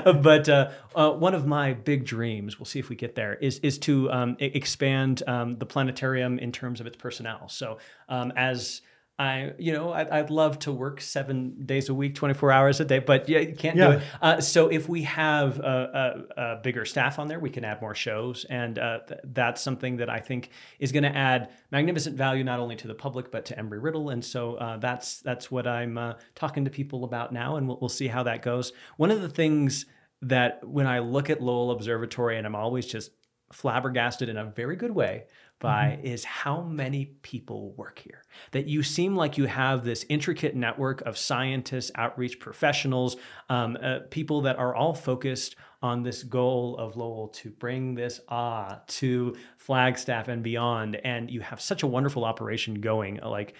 there, 0.04 0.12
but 0.12 0.50
uh, 0.50 0.70
uh, 0.94 1.12
one 1.12 1.34
of 1.34 1.46
my 1.46 1.72
big 1.72 2.04
dreams, 2.04 2.58
we'll 2.58 2.66
see 2.66 2.78
if 2.78 2.90
we 2.90 2.96
get 2.96 3.14
there, 3.14 3.36
is 3.36 3.58
is 3.60 3.78
to 3.78 4.12
um, 4.12 4.36
expand 4.38 5.22
um, 5.26 5.56
the 5.56 5.64
planetarium 5.64 6.38
in 6.38 6.52
terms 6.52 6.78
of 6.78 6.86
its 6.86 6.98
personnel. 6.98 7.48
So 7.48 7.78
um, 8.10 8.34
as 8.36 8.82
I, 9.18 9.52
you 9.58 9.72
know, 9.72 9.92
I'd, 9.92 10.08
I'd 10.08 10.30
love 10.30 10.58
to 10.60 10.72
work 10.72 11.00
seven 11.00 11.64
days 11.66 11.88
a 11.88 11.94
week, 11.94 12.14
24 12.14 12.50
hours 12.50 12.80
a 12.80 12.84
day, 12.84 12.98
but 12.98 13.28
yeah, 13.28 13.38
you 13.40 13.54
can't 13.54 13.76
Yeah. 13.76 13.86
do 13.86 13.92
it. 13.98 14.02
Uh, 14.20 14.40
so 14.40 14.68
if 14.68 14.88
we 14.88 15.02
have 15.02 15.58
a, 15.60 16.24
a, 16.36 16.40
a 16.42 16.56
bigger 16.62 16.84
staff 16.84 17.18
on 17.18 17.28
there, 17.28 17.38
we 17.38 17.50
can 17.50 17.64
add 17.64 17.80
more 17.80 17.94
shows, 17.94 18.44
and 18.48 18.78
uh, 18.78 19.00
th- 19.06 19.20
that's 19.24 19.60
something 19.60 19.98
that 19.98 20.08
I 20.10 20.18
think 20.18 20.48
is 20.80 20.90
going 20.92 21.02
to 21.04 21.14
add 21.14 21.50
magnificent 21.70 22.16
value 22.16 22.42
not 22.42 22.58
only 22.58 22.74
to 22.76 22.88
the 22.88 22.94
public 22.94 23.30
but 23.30 23.44
to 23.46 23.54
Embry 23.56 23.82
Riddle. 23.82 24.10
And 24.10 24.24
so 24.24 24.54
uh, 24.54 24.78
that's 24.78 25.20
that's 25.20 25.50
what 25.50 25.66
I'm 25.66 25.98
uh, 25.98 26.14
talking 26.34 26.64
to 26.64 26.70
people 26.70 27.04
about 27.04 27.32
now, 27.32 27.56
and 27.56 27.68
we'll, 27.68 27.78
we'll 27.80 27.88
see 27.90 28.08
how 28.08 28.22
that 28.24 28.42
goes. 28.42 28.72
One 28.96 29.10
of 29.10 29.20
the 29.20 29.28
things 29.28 29.86
that 30.22 30.66
when 30.66 30.86
I 30.86 31.00
look 31.00 31.28
at 31.30 31.40
Lowell 31.42 31.70
Observatory, 31.72 32.38
and 32.38 32.46
I'm 32.46 32.54
always 32.56 32.86
just 32.86 33.10
flabbergasted 33.52 34.28
in 34.30 34.38
a 34.38 34.44
very 34.46 34.76
good 34.76 34.92
way 34.92 35.24
by 35.62 35.98
is 36.02 36.24
how 36.24 36.60
many 36.60 37.06
people 37.22 37.72
work 37.72 37.98
here. 37.98 38.22
That 38.50 38.66
you 38.66 38.82
seem 38.82 39.16
like 39.16 39.38
you 39.38 39.46
have 39.46 39.84
this 39.84 40.04
intricate 40.10 40.54
network 40.54 41.00
of 41.02 41.16
scientists, 41.16 41.90
outreach 41.94 42.38
professionals, 42.38 43.16
um, 43.48 43.78
uh, 43.82 44.00
people 44.10 44.42
that 44.42 44.58
are 44.58 44.74
all 44.74 44.92
focused 44.92 45.56
on 45.80 46.02
this 46.02 46.22
goal 46.22 46.76
of 46.76 46.96
Lowell 46.96 47.28
to 47.28 47.50
bring 47.50 47.94
this 47.94 48.20
ah 48.28 48.82
to 48.86 49.36
Flagstaff 49.56 50.28
and 50.28 50.42
beyond. 50.42 50.96
And 50.96 51.30
you 51.30 51.40
have 51.40 51.60
such 51.60 51.82
a 51.82 51.86
wonderful 51.86 52.24
operation 52.24 52.80
going. 52.80 53.20
Like, 53.24 53.54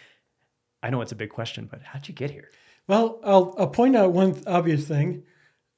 I 0.83 0.91
know 0.91 1.01
it's 1.01 1.13
a 1.13 1.17
big 1.17 1.31
question, 1.31 1.69
but 1.71 1.81
how'd 1.83 2.07
you 2.07 2.15
get 2.15 2.31
here? 2.31 2.51
Well, 2.87 3.21
I'll, 3.25 3.55
I'll 3.57 3.69
point 3.69 3.97
out 3.97 4.13
one 4.13 4.43
obvious 4.47 4.87
thing. 4.87 5.23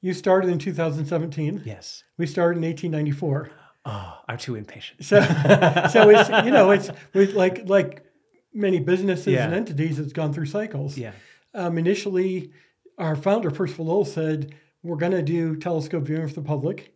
You 0.01 0.13
started 0.13 0.49
in 0.49 0.59
2017. 0.59 1.63
Yes. 1.65 2.03
We 2.17 2.27
started 2.27 2.57
in 2.57 2.65
1894. 2.65 3.51
Oh, 3.85 4.17
I'm 4.27 4.37
too 4.37 4.55
impatient. 4.55 5.05
So, 5.05 5.21
so 5.91 6.09
it's 6.09 6.29
you 6.45 6.51
know 6.51 6.71
it's 6.71 6.89
we, 7.13 7.27
like 7.27 7.67
like 7.69 8.05
many 8.53 8.79
businesses 8.79 9.27
Yeah. 9.27 9.45
and 9.45 9.53
entities, 9.53 9.99
it's 9.99 10.13
gone 10.13 10.33
through 10.33 10.47
cycles. 10.47 10.97
Yeah. 10.97 11.11
Um, 11.53 11.77
initially, 11.77 12.51
our 12.97 13.15
founder 13.15 13.51
Percival 13.51 13.85
Lowell 13.85 14.05
said 14.05 14.55
we're 14.83 14.97
going 14.97 15.11
to 15.11 15.21
do 15.21 15.55
telescope 15.55 16.03
viewing 16.05 16.27
for 16.27 16.33
the 16.35 16.41
public. 16.41 16.93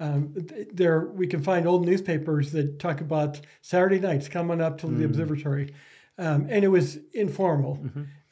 Um, 0.00 0.34
there, 0.72 1.00
we 1.06 1.26
can 1.26 1.42
find 1.42 1.66
old 1.66 1.86
newspapers 1.86 2.50
that 2.52 2.78
talk 2.80 3.00
about 3.00 3.40
Saturday 3.60 4.00
nights 4.00 4.28
coming 4.28 4.60
up 4.60 4.78
to 4.78 4.86
the 4.88 5.04
observatory, 5.04 5.74
um, 6.18 6.46
and 6.50 6.64
it 6.64 6.68
was 6.68 6.98
informal. 7.12 7.78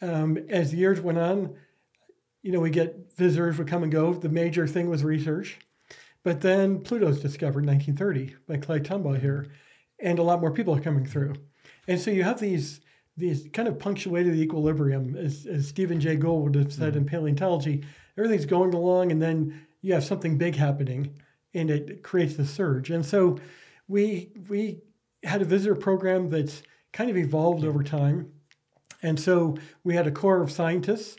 Um, 0.03 0.39
as 0.49 0.73
the 0.73 0.79
years 0.79 1.01
went 1.01 1.19
on, 1.19 1.55
you 2.43 2.51
know, 2.51 2.61
we 2.61 2.71
get 2.71 3.13
visitors 3.17 3.57
would 3.59 3.69
come 3.69 3.83
and 3.85 3.93
go. 3.93 4.15
The 4.15 4.29
major 4.31 4.67
thing 4.67 4.89
was 4.91 5.05
research. 5.05 5.59
But 6.23 6.41
then 6.41 6.81
Pluto's 6.81 7.21
discovered 7.21 7.65
in 7.65 7.71
1930 7.71 8.37
by 8.47 8.57
Clyde 8.59 8.85
Tombaugh 8.85 9.21
here, 9.21 9.47
and 9.99 10.19
a 10.19 10.23
lot 10.23 10.41
more 10.41 10.53
people 10.53 10.75
are 10.75 10.81
coming 10.81 11.07
through. 11.07 11.35
And 11.89 12.01
so 12.01 12.11
you 12.11 12.25
have 12.25 12.41
these 12.41 12.81
these 13.17 13.49
kind 13.53 13.69
of 13.69 13.79
punctuated 13.79 14.35
equilibrium, 14.35 15.15
as, 15.17 15.47
as 15.47 15.69
Stephen 15.69 16.01
Jay 16.01 16.17
Gould 16.17 16.43
would 16.43 16.55
have 16.55 16.73
said 16.73 16.97
in 16.97 17.05
mm-hmm. 17.05 17.11
paleontology. 17.11 17.85
Everything's 18.17 18.47
going 18.47 18.73
along, 18.73 19.13
and 19.13 19.21
then 19.21 19.67
you 19.83 19.93
have 19.93 20.05
something 20.05 20.39
big 20.39 20.57
happening, 20.57 21.15
and 21.53 21.71
it 21.71 22.03
creates 22.03 22.37
the 22.37 22.47
surge. 22.47 22.91
And 22.91 23.05
so 23.05 23.39
we 23.89 24.33
we 24.49 24.83
had 25.23 25.43
a 25.43 25.45
visitor 25.45 25.75
program 25.75 26.29
that's 26.29 26.63
kind 26.93 27.11
of 27.11 27.17
evolved 27.17 27.65
over 27.65 27.83
time. 27.83 28.33
And 29.03 29.19
so 29.19 29.57
we 29.85 29.95
had 29.95 30.07
a 30.07 30.11
core 30.11 30.43
of 30.43 30.51
scientists 30.51 31.17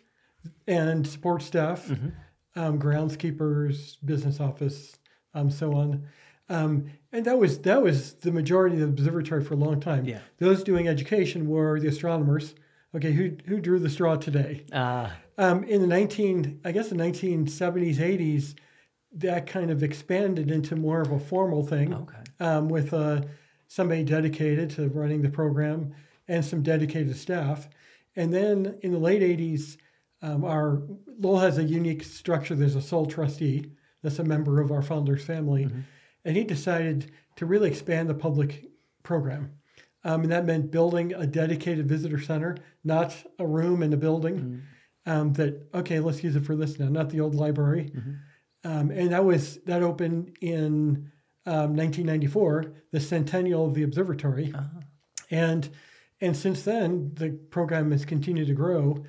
and 0.67 1.05
support 1.07 1.41
staff, 1.41 1.87
mm-hmm. 1.87 2.09
Um, 2.55 2.79
groundskeepers, 2.79 3.97
business 4.03 4.39
office, 4.39 4.97
um, 5.33 5.49
so 5.49 5.73
on. 5.73 6.07
Um, 6.49 6.91
and 7.13 7.25
that 7.25 7.37
was 7.37 7.59
that 7.59 7.81
was 7.81 8.13
the 8.15 8.31
majority 8.31 8.75
of 8.75 8.81
the 8.81 8.87
observatory 8.87 9.43
for 9.43 9.53
a 9.53 9.57
long 9.57 9.79
time. 9.79 10.05
Yeah. 10.05 10.19
Those 10.37 10.63
doing 10.63 10.87
education 10.87 11.47
were 11.47 11.79
the 11.79 11.87
astronomers. 11.87 12.55
Okay, 12.93 13.13
who 13.13 13.37
who 13.45 13.61
drew 13.61 13.79
the 13.79 13.89
straw 13.89 14.15
today? 14.15 14.65
Uh, 14.71 15.09
Um, 15.37 15.63
in 15.63 15.81
the 15.81 15.87
19, 15.87 16.59
I 16.65 16.71
guess 16.71 16.89
the 16.89 16.95
1970s, 16.95 17.95
80s, 17.95 18.55
that 19.13 19.47
kind 19.47 19.71
of 19.71 19.81
expanded 19.81 20.51
into 20.51 20.75
more 20.75 21.01
of 21.01 21.11
a 21.11 21.19
formal 21.19 21.65
thing 21.65 21.93
okay. 21.93 22.17
um, 22.39 22.69
with 22.69 22.93
uh, 22.93 23.21
somebody 23.67 24.03
dedicated 24.03 24.69
to 24.71 24.89
running 24.89 25.21
the 25.21 25.29
program 25.29 25.93
and 26.27 26.43
some 26.43 26.61
dedicated 26.61 27.15
staff. 27.15 27.69
And 28.15 28.33
then 28.33 28.77
in 28.81 28.91
the 28.91 28.99
late 28.99 29.21
80s, 29.21 29.77
um, 30.21 30.43
our 30.43 30.81
Lowell 31.19 31.39
has 31.39 31.57
a 31.57 31.63
unique 31.63 32.03
structure. 32.03 32.55
There's 32.55 32.75
a 32.75 32.81
sole 32.81 33.05
trustee 33.05 33.71
that's 34.03 34.19
a 34.19 34.23
member 34.23 34.61
of 34.61 34.71
our 34.71 34.81
founder's 34.81 35.23
family. 35.23 35.63
And 36.25 36.37
he 36.37 36.43
decided 36.43 37.11
to 37.37 37.45
really 37.45 37.69
expand 37.69 38.09
the 38.09 38.13
public 38.13 38.65
program. 39.03 39.53
Um, 40.03 40.23
and 40.23 40.31
that 40.31 40.45
meant 40.45 40.71
building 40.71 41.13
a 41.13 41.27
dedicated 41.27 41.87
visitor 41.87 42.19
center, 42.19 42.57
not 42.83 43.15
a 43.39 43.45
room 43.45 43.83
in 43.83 43.93
a 43.93 43.97
building. 43.97 44.63
Um, 45.05 45.33
that 45.33 45.67
okay, 45.73 45.99
let's 45.99 46.23
use 46.23 46.35
it 46.35 46.45
for 46.45 46.55
this 46.55 46.77
now, 46.77 46.87
not 46.87 47.09
the 47.09 47.21
old 47.21 47.33
library. 47.33 47.91
Um, 48.63 48.91
and 48.91 49.11
that 49.11 49.25
was 49.25 49.57
that 49.65 49.81
opened 49.81 50.37
in 50.41 51.11
um, 51.47 51.75
1994, 51.75 52.73
the 52.91 52.99
centennial 52.99 53.65
of 53.65 53.73
the 53.73 53.81
observatory, 53.81 54.53
and 55.31 55.67
and 56.19 56.37
since 56.37 56.61
then 56.61 57.11
the 57.15 57.31
program 57.49 57.91
has 57.91 58.05
continued 58.05 58.47
to 58.47 58.53
grow, 58.53 59.03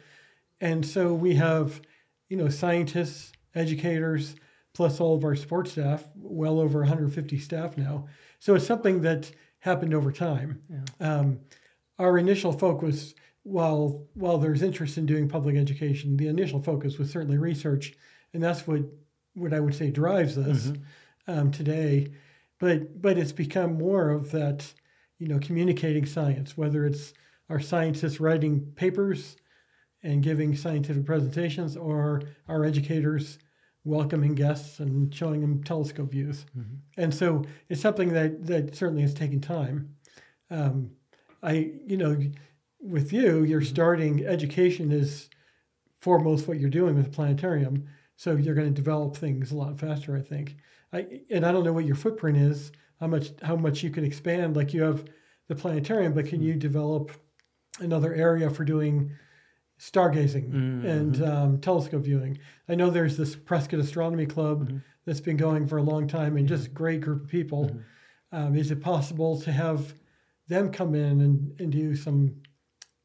and 0.63 0.87
so 0.87 1.13
we 1.13 1.35
have, 1.35 1.83
you 2.29 2.37
know, 2.37 2.49
scientists, 2.49 3.33
educators, 3.53 4.37
plus 4.75 5.01
all 5.01 5.17
of 5.17 5.25
our 5.25 5.35
support 5.35 5.67
staff, 5.67 6.09
well 6.15 6.61
over 6.61 6.79
150 6.79 7.39
staff 7.39 7.77
now. 7.77 8.07
So 8.39 8.55
it's 8.55 8.67
something 8.67 9.03
that 9.03 9.33
happened 9.59 9.93
over 9.93 10.13
time. 10.13 10.63
Um, 11.01 11.41
our 11.99 12.17
initial 12.17 12.53
focus, 12.53 13.13
while 13.43 14.07
while 14.15 14.39
there's 14.39 14.63
interest 14.63 14.97
in 14.97 15.05
doing 15.05 15.29
public 15.29 15.57
education, 15.57 16.17
the 16.17 16.29
initial 16.29 16.63
focus 16.63 16.97
was 16.97 17.11
certainly 17.11 17.39
research, 17.39 17.95
and 18.33 18.41
that's 18.41 18.65
what 18.65 18.83
what 19.35 19.53
I 19.53 19.59
would 19.59 19.75
say 19.75 19.91
drives 19.91 20.39
us 20.39 20.73
um, 21.27 21.51
today. 21.51 22.13
But 22.61 23.03
but 23.03 23.19
it's 23.19 23.33
become 23.33 23.75
more 23.75 24.11
of 24.11 24.31
that, 24.31 24.73
you 25.19 25.27
know, 25.27 25.41
communicating 25.41 26.07
science, 26.07 26.57
whether 26.57 26.87
it's 26.87 27.13
our 27.51 27.61
scientists 27.61 28.21
writing 28.21 28.73
papers 28.77 29.37
and 30.03 30.23
giving 30.23 30.57
scientific 30.57 31.05
presentations, 31.05 31.77
or 31.77 32.23
our 32.49 32.65
educators 32.65 33.39
welcoming 33.85 34.35
guests 34.35 34.81
and 34.81 35.13
showing 35.15 35.41
them 35.41 35.63
telescope 35.65 36.11
views. 36.11 36.47
Mm-hmm. 36.57 36.75
And 36.97 37.15
so 37.15 37.45
it's 37.69 37.81
something 37.81 38.13
that 38.13 38.47
that 38.47 38.77
certainly 38.77 39.03
has 39.03 39.15
taken 39.15 39.41
time. 39.41 39.97
Um, 40.51 40.91
I, 41.43 41.73
you 41.87 41.97
know, 41.97 42.17
with 42.81 43.13
you, 43.13 43.45
you're 43.45 43.61
mm-hmm. 43.61 43.69
starting 43.69 44.27
education 44.27 44.93
is 44.93 45.29
foremost 46.01 46.49
what 46.49 46.59
you're 46.59 46.71
doing 46.71 46.95
with 46.95 47.07
the 47.07 47.11
planetarium. 47.11 47.89
So 48.17 48.37
you're 48.37 48.55
going 48.55 48.69
to 48.69 48.75
develop 48.75 49.17
things 49.17 49.51
a 49.51 49.57
lot 49.57 49.79
faster, 49.81 50.17
I 50.17 50.21
think. 50.21 50.57
I 50.93 51.21
and 51.31 51.45
I 51.45 51.53
don't 51.53 51.65
know 51.65 51.73
what 51.73 51.87
your 51.87 51.97
footprint 51.97 52.39
is, 52.39 52.71
how 53.01 53.07
much 53.07 53.31
how 53.43 53.57
much 53.57 53.83
you 53.83 53.91
can 53.91 54.05
expand. 54.05 54.57
Like 54.57 54.75
you 54.75 54.83
have 54.83 55.05
the 55.49 55.55
planetarium, 55.55 56.13
but 56.13 56.27
can 56.27 56.39
mm-hmm. 56.39 56.49
you 56.49 56.55
develop 56.55 57.11
another 57.81 58.15
area 58.15 58.51
for 58.51 58.65
doing 58.65 59.13
stargazing 59.83 60.53
and 60.85 61.23
um, 61.25 61.61
telescope 61.61 62.05
viewing? 62.05 62.39
I 62.69 62.75
know 62.75 62.89
there's 62.91 63.17
this 63.17 63.35
Prescott 63.35 63.81
Astronomy 63.81 64.27
Club 64.27 64.81
that's 65.05 65.21
been 65.21 65.37
going 65.37 65.67
for 65.67 65.79
a 65.79 65.83
long 65.83 66.07
time 66.07 66.37
and 66.37 66.47
just 66.47 66.67
a 66.67 66.71
great 66.71 67.01
group 67.01 67.25
of 67.25 67.29
people. 67.29 67.77
Um, 68.31 68.57
is 68.57 68.71
it 68.71 68.81
possible 68.81 69.41
to 69.41 69.53
have 69.53 69.95
them 70.49 70.71
come 70.71 70.95
in 70.95 71.21
and, 71.21 71.61
and 71.61 71.73
do 71.73 71.97
some, 71.97 72.37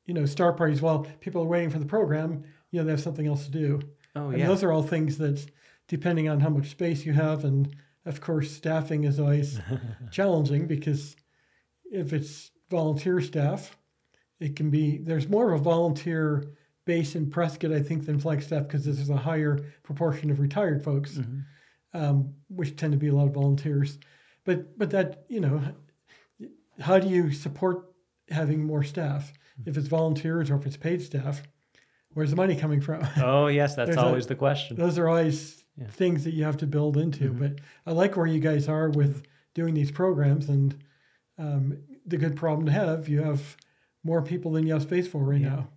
you 0.05 0.13
know, 0.13 0.25
star 0.25 0.53
parties 0.53 0.81
while 0.81 1.07
people 1.19 1.41
are 1.41 1.47
waiting 1.47 1.69
for 1.69 1.79
the 1.79 1.85
program? 1.85 2.43
You 2.71 2.79
know, 2.79 2.85
they 2.85 2.91
have 2.91 3.01
something 3.01 3.27
else 3.27 3.45
to 3.45 3.51
do. 3.51 3.81
Oh 4.15 4.29
And 4.29 4.39
yeah. 4.39 4.47
those 4.47 4.63
are 4.63 4.71
all 4.71 4.83
things 4.83 5.17
that, 5.17 5.45
depending 5.87 6.29
on 6.29 6.39
how 6.39 6.49
much 6.49 6.69
space 6.69 7.05
you 7.05 7.13
have, 7.13 7.43
and 7.43 7.75
of 8.05 8.21
course, 8.21 8.51
staffing 8.51 9.03
is 9.03 9.19
always 9.19 9.59
challenging 10.11 10.67
because 10.67 11.15
if 11.91 12.13
it's 12.13 12.51
volunteer 12.69 13.19
staff, 13.21 13.77
it 14.39 14.55
can 14.55 14.69
be 14.69 14.97
there's 14.97 15.27
more 15.27 15.51
of 15.51 15.61
a 15.61 15.63
volunteer 15.63 16.43
base 16.87 17.15
in 17.15 17.29
Prescott, 17.29 17.71
I 17.71 17.81
think, 17.83 18.05
than 18.07 18.17
Flagstaff 18.17 18.63
because 18.63 18.85
there's 18.85 19.09
a 19.11 19.15
higher 19.17 19.59
proportion 19.83 20.31
of 20.31 20.39
retired 20.39 20.83
folks, 20.83 21.19
um, 21.93 22.33
which 22.49 22.75
tend 22.75 22.93
to 22.93 22.97
be 22.97 23.09
a 23.09 23.13
lot 23.13 23.27
of 23.27 23.33
volunteers. 23.33 23.99
But 24.45 24.77
but 24.79 24.89
that 24.91 25.25
you 25.29 25.39
know, 25.41 25.61
how 26.79 26.97
do 26.97 27.07
you 27.07 27.31
support 27.31 27.93
having 28.29 28.63
more 28.65 28.83
staff 28.83 29.31
if 29.65 29.77
it's 29.77 29.87
volunteers 29.87 30.49
or 30.49 30.55
if 30.55 30.65
it's 30.65 30.77
paid 30.77 31.01
staff? 31.01 31.43
Where's 32.13 32.31
the 32.31 32.35
money 32.35 32.55
coming 32.55 32.81
from? 32.81 33.05
oh 33.17 33.47
yes, 33.47 33.75
that's 33.75 33.89
There's 33.89 33.97
a- 34.01 34.05
always 34.05 34.25
the 34.27 34.35
question. 34.35 34.77
those 34.77 34.97
are 34.97 35.07
always 35.07 35.63
Yeah. 35.77 35.87
things 35.91 36.23
that 36.23 36.33
you 36.33 36.43
have 36.45 36.57
to 36.57 36.65
build 36.67 36.97
into. 36.97 37.31
Mhm. 37.31 37.39
But 37.39 37.61
I 37.85 37.91
like 37.91 38.17
where 38.17 38.25
you 38.25 38.39
guys 38.39 38.67
are 38.67 38.89
with 38.89 39.23
doing 39.53 39.73
these 39.75 39.91
programs, 39.91 40.49
and 40.49 40.75
um, 41.37 41.77
the 42.05 42.17
good 42.17 42.35
problem 42.35 42.65
to 42.65 42.71
have. 42.71 43.07
You 43.07 43.21
have 43.21 43.57
more 44.03 44.21
people 44.23 44.51
than 44.53 44.65
you 44.65 44.73
have 44.73 44.81
space 44.83 45.07
for 45.07 45.23
right 45.23 45.41
Yeah. 45.41 45.49
now. 45.49 45.69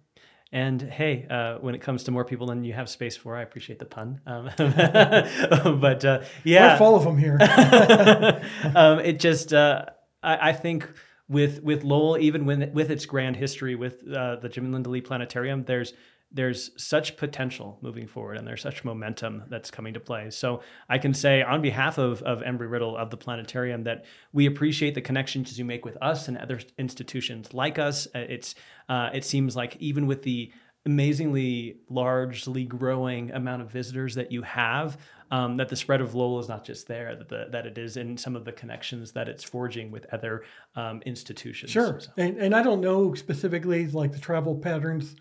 And 0.52 0.82
hey, 0.82 1.26
uh, 1.30 1.58
when 1.58 1.76
it 1.76 1.80
comes 1.80 2.04
to 2.04 2.10
more 2.10 2.24
people 2.24 2.48
than 2.48 2.64
you 2.64 2.72
have 2.72 2.88
space 2.88 3.16
for, 3.16 3.36
I 3.36 3.42
appreciate 3.42 3.78
the 3.78 3.84
pun. 3.84 4.20
Um, 4.26 4.50
but 5.80 6.04
uh, 6.04 6.22
yeah, 6.42 6.72
We're 6.72 6.78
full 6.78 6.96
of 6.96 7.04
them 7.04 7.16
here. 7.16 7.38
um, 8.74 8.98
it 8.98 9.20
just 9.20 9.52
uh, 9.54 9.86
I, 10.22 10.50
I 10.50 10.52
think 10.52 10.90
with 11.28 11.62
with 11.62 11.84
Lowell, 11.84 12.18
even 12.18 12.46
with 12.46 12.72
with 12.72 12.90
its 12.90 13.06
grand 13.06 13.36
history 13.36 13.76
with 13.76 14.02
uh, 14.12 14.36
the 14.36 14.48
Jim 14.48 14.64
and 14.64 14.74
Linda 14.74 14.90
Lee 14.90 15.00
Planetarium, 15.00 15.64
there's 15.64 15.94
there's 16.32 16.70
such 16.80 17.16
potential 17.16 17.78
moving 17.82 18.06
forward 18.06 18.36
and 18.38 18.46
there's 18.46 18.62
such 18.62 18.84
momentum 18.84 19.42
that's 19.48 19.70
coming 19.70 19.94
to 19.94 20.00
play. 20.00 20.30
So 20.30 20.62
I 20.88 20.98
can 20.98 21.12
say 21.12 21.42
on 21.42 21.60
behalf 21.60 21.98
of, 21.98 22.22
of 22.22 22.40
Embry 22.42 22.70
Riddle 22.70 22.96
of 22.96 23.10
the 23.10 23.16
planetarium 23.16 23.82
that 23.84 24.04
we 24.32 24.46
appreciate 24.46 24.94
the 24.94 25.00
connections 25.00 25.58
you 25.58 25.64
make 25.64 25.84
with 25.84 25.96
us 26.00 26.28
and 26.28 26.38
other 26.38 26.60
institutions 26.78 27.52
like 27.52 27.78
us. 27.78 28.06
Uh, 28.14 28.20
It's 28.20 28.54
uh, 28.88 29.10
it 29.12 29.24
seems 29.24 29.56
like 29.56 29.76
even 29.80 30.06
with 30.06 30.22
the 30.22 30.52
amazingly 30.86 31.76
largely 31.88 32.64
growing 32.64 33.30
amount 33.32 33.62
of 33.62 33.70
visitors 33.70 34.14
that 34.14 34.32
you 34.32 34.42
have, 34.42 34.98
um, 35.30 35.56
that 35.56 35.68
the 35.68 35.76
spread 35.76 36.00
of 36.00 36.14
Lowell 36.14 36.38
is 36.40 36.48
not 36.48 36.64
just 36.64 36.86
there, 36.88 37.14
that 37.16 37.28
the, 37.28 37.46
that 37.50 37.66
it 37.66 37.76
is 37.78 37.96
in 37.96 38.16
some 38.16 38.34
of 38.36 38.44
the 38.44 38.52
connections 38.52 39.12
that 39.12 39.28
it's 39.28 39.44
forging 39.44 39.90
with 39.90 40.06
other 40.12 40.42
um, 40.76 41.00
institutions. 41.06 41.70
Sure. 41.70 42.00
So- 42.00 42.10
And, 42.16 42.38
and 42.38 42.54
I 42.54 42.62
don't 42.62 42.80
know 42.80 43.14
specifically 43.14 43.86
like 43.88 44.12
the 44.12 44.18
travel 44.18 44.54
patterns, 44.56 45.16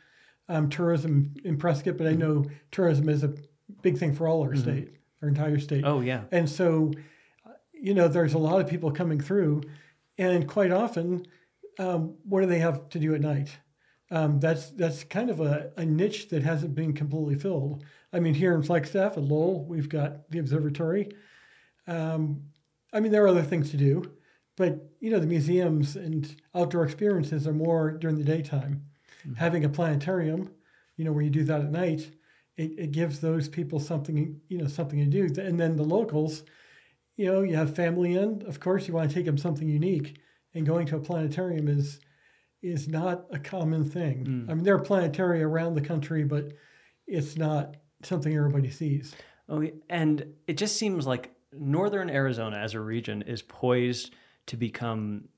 um, 0.49 0.69
tourism 0.69 1.33
in 1.45 1.57
Prescott, 1.57 1.97
but 1.97 2.07
I 2.07 2.12
Mm-hmm. 2.12 2.19
know 2.19 2.45
tourism 2.71 3.07
is 3.07 3.23
a 3.23 3.33
big 3.81 3.97
thing 3.97 4.13
for 4.13 4.27
all 4.27 4.41
our 4.41 4.55
state, 4.55 4.89
our 5.21 5.27
entire 5.29 5.59
state. 5.59 5.83
Oh 5.85 6.01
yeah. 6.01 6.23
And 6.31 6.49
so, 6.49 6.91
you 7.73 7.93
know, 7.93 8.07
there's 8.07 8.33
a 8.33 8.38
lot 8.39 8.59
of 8.59 8.67
people 8.67 8.91
coming 8.91 9.21
through, 9.21 9.62
and 10.17 10.47
quite 10.47 10.71
often, 10.71 11.25
um, 11.77 12.15
what 12.23 12.41
do 12.41 12.47
they 12.47 12.59
have 12.59 12.89
to 12.89 12.99
do 12.99 13.15
at 13.15 13.21
night? 13.21 13.57
Um, 14.12 14.39
that's 14.39 14.71
that's 14.71 15.03
kind 15.03 15.29
of 15.29 15.39
a, 15.39 15.71
a 15.77 15.85
niche 15.85 16.29
that 16.29 16.41
hasn't 16.43 16.73
been 16.75 16.93
completely 16.93 17.35
filled. 17.35 17.85
I 18.12 18.19
mean, 18.19 18.33
here 18.33 18.55
in 18.55 18.63
Flagstaff 18.63 19.17
at 19.17 19.23
Lowell, 19.23 19.65
we've 19.65 19.88
got 19.88 20.29
the 20.31 20.39
observatory. 20.39 21.12
Um, 21.88 22.41
I 22.91 22.99
mean, 22.99 23.12
there 23.12 23.23
are 23.23 23.27
other 23.27 23.43
things 23.43 23.69
to 23.71 23.77
do, 23.77 24.12
but 24.57 24.89
you 24.99 25.12
know, 25.12 25.19
the 25.19 25.27
museums 25.27 25.95
and 25.95 26.35
outdoor 26.55 26.83
experiences 26.85 27.45
are 27.47 27.53
more 27.53 27.91
during 27.91 28.17
the 28.17 28.23
daytime. 28.23 28.85
Mm-hmm. 29.21 29.36
Having 29.36 29.65
a 29.65 29.69
planetarium, 29.69 30.51
you 30.95 31.05
know, 31.05 31.12
where 31.12 31.23
you 31.23 31.29
do 31.29 31.43
that 31.45 31.62
at 31.62 31.71
night, 31.71 32.10
it, 32.58 32.71
it 32.77 32.91
gives 32.91 33.19
those 33.19 33.47
people 33.47 33.79
something, 33.79 34.39
you 34.47 34.58
know, 34.58 34.67
something 34.67 34.99
to 34.99 35.05
do. 35.05 35.41
And 35.41 35.60
then 35.60 35.75
the 35.75 35.84
locals, 35.84 36.43
you 37.15 37.25
know, 37.25 37.41
you 37.41 37.55
have 37.55 37.75
family 37.75 38.15
in, 38.15 38.43
of 38.47 38.60
course, 38.60 38.88
you 38.88 38.93
want 38.93 39.10
to 39.10 39.15
take 39.15 39.25
them 39.25 39.38
something 39.38 39.67
unique. 39.67 40.19
And 40.53 40.65
going 40.65 40.88
to 40.88 40.95
a 40.95 40.99
planetarium 40.99 41.67
is 41.67 41.99
is 42.62 42.88
not 42.88 43.25
a 43.32 43.39
common 43.39 43.86
thing. 43.86 44.25
Mm. 44.25 44.49
I 44.49 44.53
mean, 44.53 44.63
there 44.63 44.75
are 44.75 44.84
planetaria 44.84 45.43
around 45.43 45.75
the 45.75 45.82
country, 45.82 46.23
but 46.23 46.51
it's 47.08 47.38
not 47.38 47.77
something 48.03 48.36
everybody 48.36 48.69
sees. 48.69 49.15
Oh, 49.47 49.63
and 49.89 50.34
it 50.47 50.58
just 50.58 50.75
seems 50.75 51.08
like 51.08 51.32
northern 51.53 52.10
Arizona 52.10 52.58
as 52.58 52.73
a 52.73 52.79
region 52.79 53.21
is 53.23 53.41
poised 53.41 54.13
to 54.47 54.58
become 54.58 55.29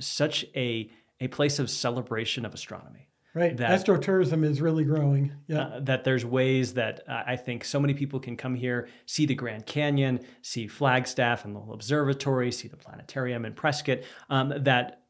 such 0.00 0.44
a 0.54 0.90
a 1.20 1.28
place 1.28 1.58
of 1.58 1.68
celebration 1.68 2.44
of 2.44 2.54
astronomy. 2.54 3.08
Right. 3.38 3.56
That- 3.56 3.70
Astrotourism 3.70 4.44
is 4.44 4.60
really 4.60 4.84
growing. 4.84 5.32
Yeah. 5.46 5.60
Uh, 5.62 5.80
that 5.80 6.04
there's 6.04 6.24
ways 6.24 6.74
that 6.74 7.00
uh, 7.08 7.22
I 7.26 7.36
think 7.36 7.64
so 7.64 7.78
many 7.78 7.94
people 7.94 8.18
can 8.20 8.36
come 8.36 8.54
here, 8.54 8.88
see 9.06 9.26
the 9.26 9.34
Grand 9.34 9.64
Canyon, 9.66 10.20
see 10.42 10.66
Flagstaff 10.66 11.44
and 11.44 11.54
the 11.54 11.60
observatory, 11.60 12.50
see 12.52 12.68
the 12.68 12.76
planetarium 12.76 13.44
in 13.44 13.52
Prescott, 13.54 13.98
um, 14.30 14.52
that 14.64 15.02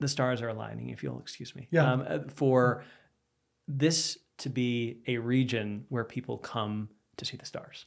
the 0.00 0.08
stars 0.08 0.42
are 0.42 0.48
aligning, 0.48 0.90
if 0.90 1.02
you'll 1.02 1.20
excuse 1.20 1.54
me, 1.56 1.68
Yeah. 1.70 1.90
um, 1.92 2.04
uh, 2.08 2.18
for 2.34 2.84
this 3.68 4.18
to 4.38 4.48
be 4.50 4.98
a 5.06 5.18
region 5.18 5.84
where 5.88 6.04
people 6.04 6.38
come 6.38 6.88
to 7.16 7.24
see 7.24 7.36
the 7.36 7.46
stars. 7.46 7.86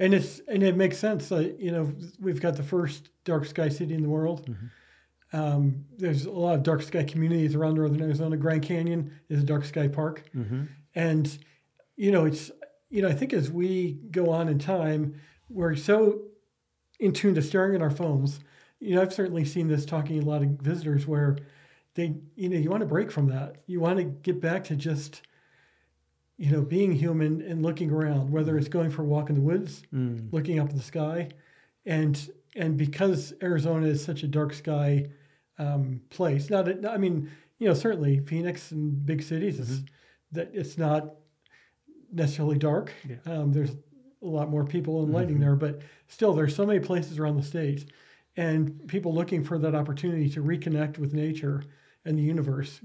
and 0.00 0.14
it's 0.14 0.40
and 0.46 0.62
it 0.62 0.76
makes 0.76 0.96
sense. 0.98 1.32
Uh, 1.32 1.50
you 1.58 1.72
know, 1.72 1.92
we've 2.20 2.40
got 2.40 2.54
the 2.56 2.62
first 2.62 3.08
dark 3.24 3.44
sky 3.46 3.68
city 3.68 3.94
in 3.94 4.02
the 4.02 4.08
world. 4.08 4.48
Um, 5.32 5.84
there's 5.98 6.24
a 6.24 6.30
lot 6.30 6.54
of 6.54 6.62
dark 6.62 6.82
sky 6.82 7.04
communities 7.04 7.54
around 7.54 7.74
northern 7.74 8.00
Arizona. 8.02 8.36
Grand 8.36 8.62
Canyon 8.62 9.12
is 9.28 9.42
a 9.42 9.46
dark 9.46 9.64
sky 9.64 9.88
park, 9.88 10.24
and 10.94 11.38
you 11.96 12.10
know, 12.12 12.24
it's 12.24 12.50
you 12.90 13.02
know, 13.02 13.08
I 13.08 13.12
think 13.12 13.32
as 13.32 13.50
we 13.50 13.98
go 14.10 14.30
on 14.30 14.48
in 14.48 14.58
time, 14.58 15.20
we're 15.50 15.76
so 15.76 16.20
in 16.98 17.12
tune 17.12 17.34
to 17.34 17.42
staring 17.42 17.74
at 17.74 17.82
our 17.82 17.90
phones. 17.90 18.40
You 18.80 18.94
know, 18.94 19.02
I've 19.02 19.12
certainly 19.12 19.44
seen 19.44 19.68
this 19.68 19.84
talking 19.84 20.18
to 20.20 20.26
a 20.26 20.28
lot 20.28 20.42
of 20.42 20.48
visitors 20.60 21.06
where 21.06 21.36
they, 21.94 22.14
you 22.36 22.48
know, 22.48 22.56
you 22.56 22.70
want 22.70 22.80
to 22.80 22.86
break 22.86 23.10
from 23.10 23.28
that. 23.28 23.56
You 23.66 23.80
want 23.80 23.98
to 23.98 24.04
get 24.04 24.40
back 24.40 24.64
to 24.64 24.76
just, 24.76 25.22
you 26.36 26.50
know, 26.50 26.62
being 26.62 26.92
human 26.92 27.42
and 27.42 27.62
looking 27.62 27.90
around, 27.90 28.30
whether 28.30 28.56
it's 28.56 28.68
going 28.68 28.90
for 28.90 29.02
a 29.02 29.04
walk 29.06 29.28
in 29.28 29.34
the 29.34 29.42
woods, 29.42 29.82
looking 30.32 30.58
up 30.60 30.68
at 30.70 30.76
the 30.76 30.82
sky, 30.82 31.28
and 31.84 32.30
and 32.56 32.76
because 32.76 33.34
Arizona 33.42 33.86
is 33.88 34.02
such 34.02 34.22
a 34.22 34.28
dark 34.28 34.54
sky 34.54 35.06
um, 35.58 36.00
place, 36.10 36.50
not, 36.50 36.86
I 36.86 36.96
mean, 36.98 37.30
you 37.58 37.68
know, 37.68 37.74
certainly 37.74 38.20
Phoenix 38.20 38.70
and 38.70 39.04
big 39.04 39.22
cities 39.22 39.58
is 39.58 39.82
that 40.32 40.50
it's 40.52 40.78
not 40.78 41.14
necessarily 42.12 42.58
dark. 42.58 42.92
Um, 43.26 43.52
there's 43.52 43.72
a 44.22 44.26
lot 44.26 44.50
more 44.50 44.64
people 44.64 45.02
and 45.02 45.12
lighting 45.12 45.40
there, 45.40 45.56
but 45.56 45.80
still, 46.06 46.32
there's 46.32 46.54
so 46.54 46.64
many 46.64 46.80
places 46.80 47.18
around 47.18 47.36
the 47.36 47.42
state, 47.42 47.90
and 48.36 48.86
people 48.88 49.12
looking 49.14 49.42
for 49.42 49.58
that 49.58 49.74
opportunity 49.74 50.28
to 50.30 50.42
reconnect 50.42 50.98
with 50.98 51.12
nature 51.12 51.64
and 52.04 52.18
the 52.18 52.22
universe, 52.22 52.80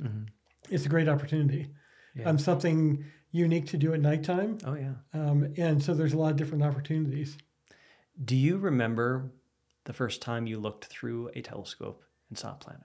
it's 0.69 0.85
a 0.85 0.89
great 0.89 1.07
opportunity. 1.07 1.69
Yeah. 2.15 2.29
Um, 2.29 2.37
something 2.37 3.03
unique 3.31 3.67
to 3.67 3.77
do 3.77 3.93
at 3.93 4.01
nighttime. 4.01 4.57
Oh 4.65 4.75
yeah. 4.75 4.93
Um, 5.13 5.53
and 5.57 5.81
so 5.81 5.93
there's 5.93 6.13
a 6.13 6.17
lot 6.17 6.31
of 6.31 6.37
different 6.37 6.63
opportunities. 6.63 7.37
Do 8.23 8.35
you 8.35 8.57
remember 8.57 9.31
the 9.85 9.93
first 9.93 10.21
time 10.21 10.45
you 10.45 10.59
looked 10.59 10.85
through 10.85 11.31
a 11.33 11.41
telescope 11.41 12.03
and 12.33 12.37
saw 12.39 12.53
a 12.53 12.55
planet? 12.55 12.81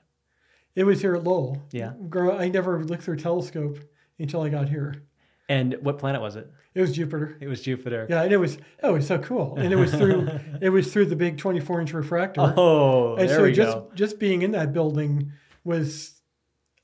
It 0.75 0.85
was 0.85 1.01
here 1.01 1.15
at 1.15 1.25
Lowell. 1.25 1.63
Yeah. 1.73 1.95
Grow, 2.09 2.37
I 2.37 2.49
never 2.49 2.85
looked 2.85 3.03
through 3.03 3.15
a 3.15 3.19
telescope 3.19 3.79
until 4.19 4.43
I 4.43 4.51
got 4.51 4.69
here. 4.69 5.03
And 5.49 5.77
what 5.81 5.99
planet 5.99 6.21
was 6.21 6.37
it? 6.37 6.53
It 6.75 6.83
was 6.83 6.95
Jupiter. 6.95 7.39
It 7.41 7.49
was 7.49 7.63
Jupiter. 7.63 8.07
Yeah, 8.11 8.23
and 8.23 8.33
it 8.33 8.37
was 8.37 8.59
oh, 8.83 8.91
it 8.91 8.99
was 8.99 9.07
so 9.07 9.19
cool. 9.19 9.57
And 9.57 9.73
it 9.73 9.77
was 9.77 9.91
through 9.91 10.29
it 10.61 10.69
was 10.69 10.93
through 10.93 11.07
the 11.07 11.17
big 11.17 11.39
24 11.39 11.81
inch 11.81 11.93
refractor. 11.95 12.55
Oh, 12.57 13.17
and 13.17 13.29
there 13.29 13.39
so 13.39 13.43
we 13.43 13.53
just 13.53 13.77
go. 13.77 13.91
just 13.95 14.19
being 14.19 14.43
in 14.43 14.53
that 14.53 14.75
building 14.75 15.33
was 15.65 16.21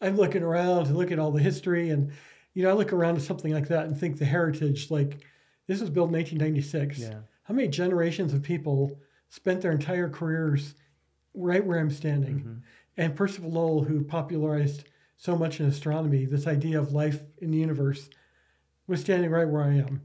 I'm 0.01 0.17
looking 0.17 0.43
around 0.43 0.87
and 0.87 0.97
look 0.97 1.13
at 1.13 1.19
all 1.19 1.31
the 1.31 1.43
history 1.43 1.91
and 1.91 2.13
you 2.55 2.63
know 2.63 2.71
I 2.71 2.73
look 2.73 2.95
around 2.95 3.17
at 3.17 3.23
something 3.23 3.53
like 3.53 3.69
that 3.69 3.85
and 3.85 3.97
think 3.97 4.19
the 4.19 4.25
heritage 4.25 4.91
like 4.91 5.21
this 5.67 5.81
was 5.81 5.91
built 5.91 6.09
in 6.09 6.15
1896. 6.15 6.99
Yeah. 6.99 7.19
How 7.43 7.53
many 7.53 7.69
generations 7.69 8.33
of 8.33 8.43
people 8.43 8.99
spent 9.29 9.61
their 9.61 9.73
entire 9.73 10.09
careers 10.09 10.75
right 11.35 11.65
where 11.65 11.79
I'm 11.79 11.91
standing? 11.91 12.39
Mm-hmm. 12.39 12.55
And 12.97 13.17
Percival 13.17 13.51
Lowell, 13.51 13.85
who 13.85 14.05
popularized 14.05 14.85
so 15.17 15.37
much 15.37 15.61
in 15.61 15.67
astronomy, 15.67 16.25
this 16.25 16.47
idea 16.47 16.79
of 16.79 16.93
life 16.93 17.21
in 17.39 17.51
the 17.51 17.59
universe, 17.59 18.09
was 18.87 19.01
standing 19.01 19.31
right 19.31 19.49
where 19.49 19.63
I 19.63 19.75
am. 19.75 20.03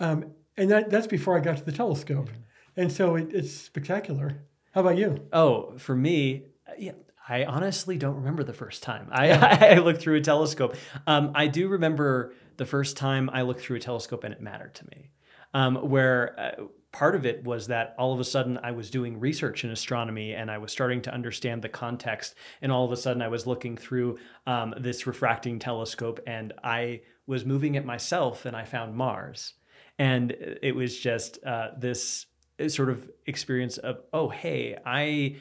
Um, 0.00 0.32
and 0.56 0.70
that, 0.70 0.90
that's 0.90 1.06
before 1.06 1.36
I 1.36 1.40
got 1.40 1.58
to 1.58 1.64
the 1.64 1.72
telescope. 1.72 2.30
And 2.76 2.92
so 2.92 3.16
it, 3.16 3.32
it's 3.32 3.52
spectacular. 3.52 4.44
How 4.72 4.82
about 4.82 4.98
you? 4.98 5.26
Oh, 5.32 5.78
for 5.78 5.94
me, 5.94 6.44
yeah, 6.78 6.92
I 7.28 7.44
honestly 7.44 7.96
don't 7.96 8.16
remember 8.16 8.44
the 8.44 8.52
first 8.52 8.82
time 8.82 9.08
I, 9.10 9.30
I 9.74 9.78
looked 9.78 10.00
through 10.00 10.16
a 10.16 10.20
telescope. 10.20 10.76
Um, 11.06 11.32
I 11.34 11.46
do 11.46 11.68
remember 11.68 12.34
the 12.56 12.66
first 12.66 12.96
time 12.96 13.30
I 13.32 13.42
looked 13.42 13.60
through 13.60 13.76
a 13.76 13.80
telescope 13.80 14.24
and 14.24 14.32
it 14.32 14.40
mattered 14.40 14.74
to 14.76 14.86
me. 14.86 15.10
Um, 15.54 15.76
where 15.76 16.38
uh, 16.38 16.64
part 16.96 17.14
of 17.14 17.26
it 17.26 17.44
was 17.44 17.66
that 17.66 17.94
all 17.98 18.14
of 18.14 18.20
a 18.20 18.24
sudden 18.24 18.58
I 18.62 18.70
was 18.70 18.90
doing 18.90 19.20
research 19.20 19.64
in 19.64 19.70
astronomy 19.70 20.32
and 20.32 20.50
I 20.50 20.56
was 20.56 20.72
starting 20.72 21.02
to 21.02 21.12
understand 21.12 21.60
the 21.60 21.68
context. 21.68 22.34
And 22.62 22.72
all 22.72 22.86
of 22.86 22.92
a 22.92 22.96
sudden 22.96 23.20
I 23.20 23.28
was 23.28 23.46
looking 23.46 23.76
through 23.76 24.18
um, 24.46 24.72
this 24.78 25.06
refracting 25.06 25.58
telescope 25.58 26.20
and 26.26 26.54
I 26.64 27.02
was 27.26 27.44
moving 27.44 27.74
it 27.74 27.84
myself 27.84 28.46
and 28.46 28.56
I 28.56 28.64
found 28.64 28.96
Mars. 28.96 29.52
And 29.98 30.34
it 30.62 30.74
was 30.74 30.98
just 30.98 31.38
uh, 31.44 31.72
this 31.76 32.24
sort 32.68 32.88
of 32.88 33.10
experience 33.26 33.76
of, 33.76 34.00
oh, 34.14 34.30
hey, 34.30 34.78
I 34.86 35.36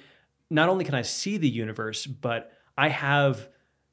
not 0.50 0.68
only 0.68 0.84
can 0.84 0.94
I 0.94 1.04
see 1.04 1.38
the 1.38 1.48
universe, 1.48 2.06
but 2.06 2.52
I 2.78 2.89
have 2.89 3.48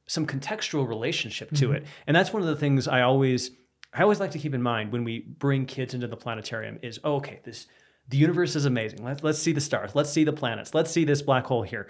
some 0.09 0.27
contextual 0.27 0.89
relationship 0.89 1.53
to 1.53 1.71
it. 1.71 1.87
And 2.09 2.17
that's 2.17 2.33
one 2.33 2.43
of 2.43 2.49
the 2.49 2.57
things 2.57 2.89
I 2.89 3.03
always 3.03 3.53
I 3.95 4.03
always 4.03 4.21
like 4.21 4.31
to 4.33 4.39
keep 4.39 4.55
in 4.55 4.63
mind 4.63 4.93
when 4.93 5.05
we 5.05 5.21
bring 5.21 5.67
kids 5.67 5.95
into 5.95 6.07
the 6.07 6.17
planetarium 6.17 6.79
is 6.83 6.99
oh, 7.05 7.17
okay, 7.17 7.41
this 7.45 7.67
the 8.09 8.17
universe 8.17 8.57
is 8.57 8.65
amazing. 8.65 9.05
Let's 9.05 9.23
let's 9.23 9.39
see 9.39 9.53
the 9.53 9.61
stars, 9.61 9.95
let's 9.95 10.11
see 10.11 10.25
the 10.25 10.33
planets, 10.33 10.75
let's 10.75 10.91
see 10.91 11.05
this 11.05 11.23
black 11.23 11.47
hole 11.47 11.63
here. 11.63 11.89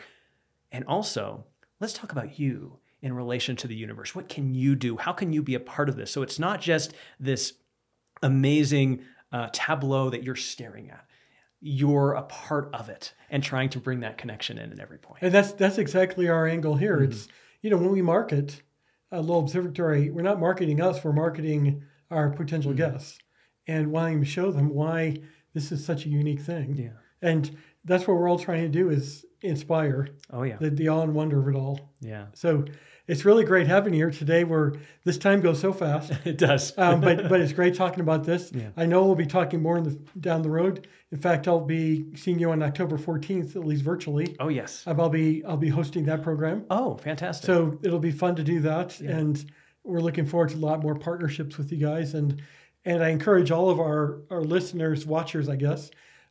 And 0.72 0.84
also, 0.86 1.44
let's 1.80 1.92
talk 1.92 2.12
about 2.12 2.38
you 2.38 2.78
in 3.02 3.12
relation 3.12 3.56
to 3.56 3.68
the 3.68 3.74
universe. 3.74 4.14
What 4.14 4.28
can 4.28 4.54
you 4.54 4.74
do? 4.74 4.96
How 4.96 5.12
can 5.12 5.32
you 5.32 5.42
be 5.42 5.54
a 5.54 5.60
part 5.60 5.88
of 5.88 5.96
this? 5.96 6.10
So 6.10 6.22
it's 6.22 6.38
not 6.38 6.60
just 6.60 6.94
this 7.20 7.54
amazing 8.22 9.02
uh, 9.32 9.48
tableau 9.52 10.10
that 10.10 10.22
you're 10.22 10.36
staring 10.36 10.90
at. 10.90 11.04
You're 11.60 12.12
a 12.12 12.22
part 12.22 12.70
of 12.74 12.88
it 12.88 13.14
and 13.30 13.42
trying 13.42 13.68
to 13.70 13.78
bring 13.78 14.00
that 14.00 14.18
connection 14.18 14.58
in 14.58 14.72
at 14.72 14.80
every 14.80 14.98
point. 14.98 15.18
And 15.22 15.32
that's 15.32 15.52
that's 15.52 15.78
exactly 15.78 16.28
our 16.28 16.46
angle 16.46 16.76
here. 16.76 16.96
Mm-hmm. 16.96 17.12
It's 17.12 17.28
you 17.60 17.70
know 17.70 17.76
when 17.76 17.92
we 17.92 18.02
market 18.02 18.60
uh, 19.12 19.20
Lowell 19.20 19.42
Observatory, 19.42 20.10
we're 20.10 20.22
not 20.22 20.40
marketing 20.40 20.80
us, 20.80 21.04
we're 21.04 21.12
marketing 21.12 21.84
our 22.12 22.31
potential 22.31 22.72
Mm-hmm. 22.72 22.92
guests 22.92 23.18
and 23.66 23.90
wanting 23.92 24.20
to 24.20 24.27
show 24.27 24.51
them 24.51 24.68
why 24.70 25.16
this 25.55 25.72
is 25.72 25.85
such 25.85 26.07
a 26.07 26.09
unique 26.09 26.40
thing. 26.40 26.77
Yeah. 26.77 26.90
And 27.20 27.57
that's 27.85 28.07
what 28.07 28.16
we're 28.16 28.29
all 28.29 28.38
trying 28.38 28.62
to 28.62 28.68
do 28.68 28.90
is 28.90 29.25
inspire 29.42 30.09
Oh 30.33 30.42
yeah. 30.44 30.57
the, 30.61 30.70
the 30.70 30.88
awe 30.88 31.03
and 31.03 31.14
wonder 31.14 31.40
of 31.40 31.48
it 31.48 31.57
all. 31.59 31.92
Yeah. 32.01 32.27
So 32.35 32.64
it's 33.09 33.25
really 33.25 33.44
great 33.44 33.66
having 33.66 33.92
you 33.94 34.01
here 34.01 34.11
today. 34.11 34.44
Where 34.44 34.75
this 35.05 35.18
time 35.18 35.40
goes 35.40 35.61
so 35.61 35.72
fast, 35.72 36.12
It 36.25 36.38
does. 36.38 36.72
um, 36.79 37.01
but 37.01 37.29
but 37.29 37.40
it's 37.40 37.53
great 37.53 37.75
talking 37.75 38.01
about 38.01 38.25
this. 38.25 38.51
Yeah. 38.53 38.70
I 38.77 38.87
know 38.87 39.05
we'll 39.05 39.14
be 39.16 39.27
talking 39.27 39.61
more 39.62 39.77
in 39.79 39.85
the, 39.85 39.98
down 40.20 40.42
the 40.42 40.51
road. 40.51 40.87
In 41.11 41.18
fact, 41.18 41.46
I'll 41.48 41.61
be 41.64 42.07
seeing 42.16 42.38
you 42.38 42.51
on 42.53 42.62
October 42.62 42.96
14th, 42.98 43.55
at 43.57 43.64
least 43.64 43.83
virtually. 43.85 44.35
oh 44.40 44.48
yes. 44.48 44.85
Um, 44.87 45.01
I'll 45.01 45.09
be 45.11 45.44
I'll 45.44 45.57
be 45.57 45.68
hosting 45.68 46.05
that 46.07 46.22
program. 46.22 46.64
Oh, 46.70 46.96
fantastic. 46.98 47.46
So 47.46 47.79
it'll 47.83 47.98
be 47.98 48.12
fun 48.12 48.35
to 48.37 48.44
do 48.44 48.61
that, 48.61 48.98
and 49.01 49.44
we're 49.84 50.00
looking 50.00 50.26
forward 50.26 50.50
to 50.50 50.56
a 50.56 50.58
lot 50.58 50.82
more 50.82 50.94
partnerships 50.94 51.58
with 51.58 51.72
you 51.72 51.78
guys. 51.78 52.14
And 52.14 52.42
and 52.84 53.02
I 53.02 53.10
encourage 53.10 53.50
all 53.50 53.70
of 53.70 53.78
our 53.80 54.20
our 54.30 54.42
listeners, 54.42 55.06
watchers, 55.06 55.48
I 55.48 55.56
guess, 55.56 55.90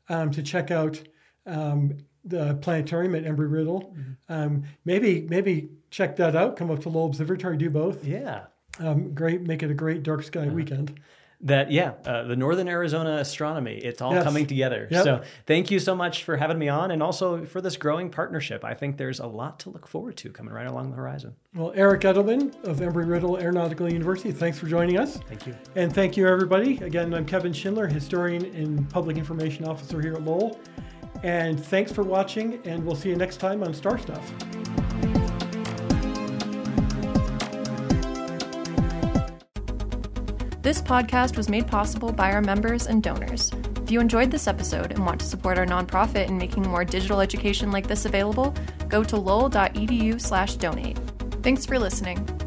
um, 0.10 0.32
to 0.32 0.44
check 0.44 0.72
out 0.72 1.02
um, 1.46 1.98
the 2.24 2.56
planetarium 2.56 3.16
at 3.16 3.24
Embry 3.24 3.52
Riddle. 3.52 3.96
Um, 4.30 4.64
maybe 4.86 5.22
maybe 5.30 5.70
check 5.90 6.16
that 6.18 6.36
out. 6.36 6.56
Come 6.56 6.70
up 6.72 6.82
to 6.82 6.90
Lowell 6.90 7.08
Observatory, 7.08 7.58
do 7.58 7.70
both. 7.70 8.04
yeah. 8.04 8.46
Um, 8.80 9.14
great, 9.14 9.42
make 9.42 9.64
it 9.64 9.70
a 9.70 9.74
great 9.74 10.02
dark 10.02 10.24
sky 10.24 10.48
weekend. 10.48 11.00
That 11.44 11.72
yeah, 11.72 11.94
uh, 12.06 12.24
the 12.24 12.36
Northern 12.36 12.68
Arizona 12.68 13.18
astronomy. 13.18 13.76
It's 13.78 14.00
all 14.02 14.14
Yes. 14.14 14.24
coming 14.24 14.46
together. 14.46 14.88
Yep. 14.92 15.04
So 15.04 15.22
thank 15.48 15.72
you 15.72 15.80
so 15.80 15.96
much 15.96 16.24
for 16.24 16.38
having 16.38 16.60
me 16.60 16.70
on, 16.70 16.92
and 16.92 17.02
also 17.02 17.46
for 17.46 17.62
this 17.62 17.78
growing 17.78 18.12
partnership. 18.12 18.64
I 18.64 18.76
think 18.76 18.98
there's 18.98 19.20
a 19.20 19.26
lot 19.26 19.60
to 19.62 19.72
look 19.72 19.88
forward 19.88 20.18
to 20.18 20.30
coming 20.30 20.54
right 20.54 20.68
along 20.68 20.92
the 20.92 20.98
horizon. 20.98 21.34
Well, 21.56 21.72
Eric 21.76 22.02
Edelman 22.02 22.54
of 22.66 22.78
Embry 22.80 23.10
Riddle 23.10 23.38
Aeronautical 23.40 23.92
University, 23.92 24.32
thanks 24.32 24.60
for 24.60 24.68
joining 24.68 25.00
us. 25.00 25.18
Thank 25.28 25.48
you. 25.48 25.56
And 25.76 25.92
thank 25.92 26.16
you, 26.16 26.28
everybody. 26.28 26.78
Again, 26.84 27.12
I'm 27.14 27.26
Kevin 27.26 27.54
Schindler, 27.54 27.88
historian 27.88 28.46
and 28.56 28.88
public 28.92 29.18
information 29.18 29.66
officer 29.66 30.00
here 30.00 30.14
at 30.14 30.24
Lowell. 30.24 30.60
And 31.24 31.60
thanks 31.64 31.92
for 31.92 32.04
watching, 32.04 32.60
and 32.66 32.86
we'll 32.86 32.96
see 32.96 33.10
you 33.10 33.16
next 33.16 33.38
time 33.38 33.64
on 33.64 33.74
Star 33.74 33.98
Stuff. 33.98 34.32
This 40.62 40.80
podcast 40.80 41.38
was 41.38 41.50
made 41.50 41.66
possible 41.66 42.12
by 42.12 42.32
our 42.32 42.42
members 42.42 42.86
and 42.86 43.02
donors. 43.02 43.52
If 43.84 43.90
you 43.90 44.00
enjoyed 44.00 44.30
this 44.30 44.48
episode 44.48 44.92
and 44.92 45.04
want 45.04 45.20
to 45.22 45.26
support 45.26 45.58
our 45.58 45.66
nonprofit 45.66 46.28
in 46.28 46.38
making 46.38 46.68
more 46.68 46.86
digital 46.86 47.20
education 47.20 47.72
like 47.72 47.88
this 47.88 48.06
available, 48.06 48.54
go 48.88 49.04
to 49.04 49.18
lowell.edu/donate. 49.18 51.00
Thanks 51.42 51.66
for 51.66 51.80
listening. 51.80 52.41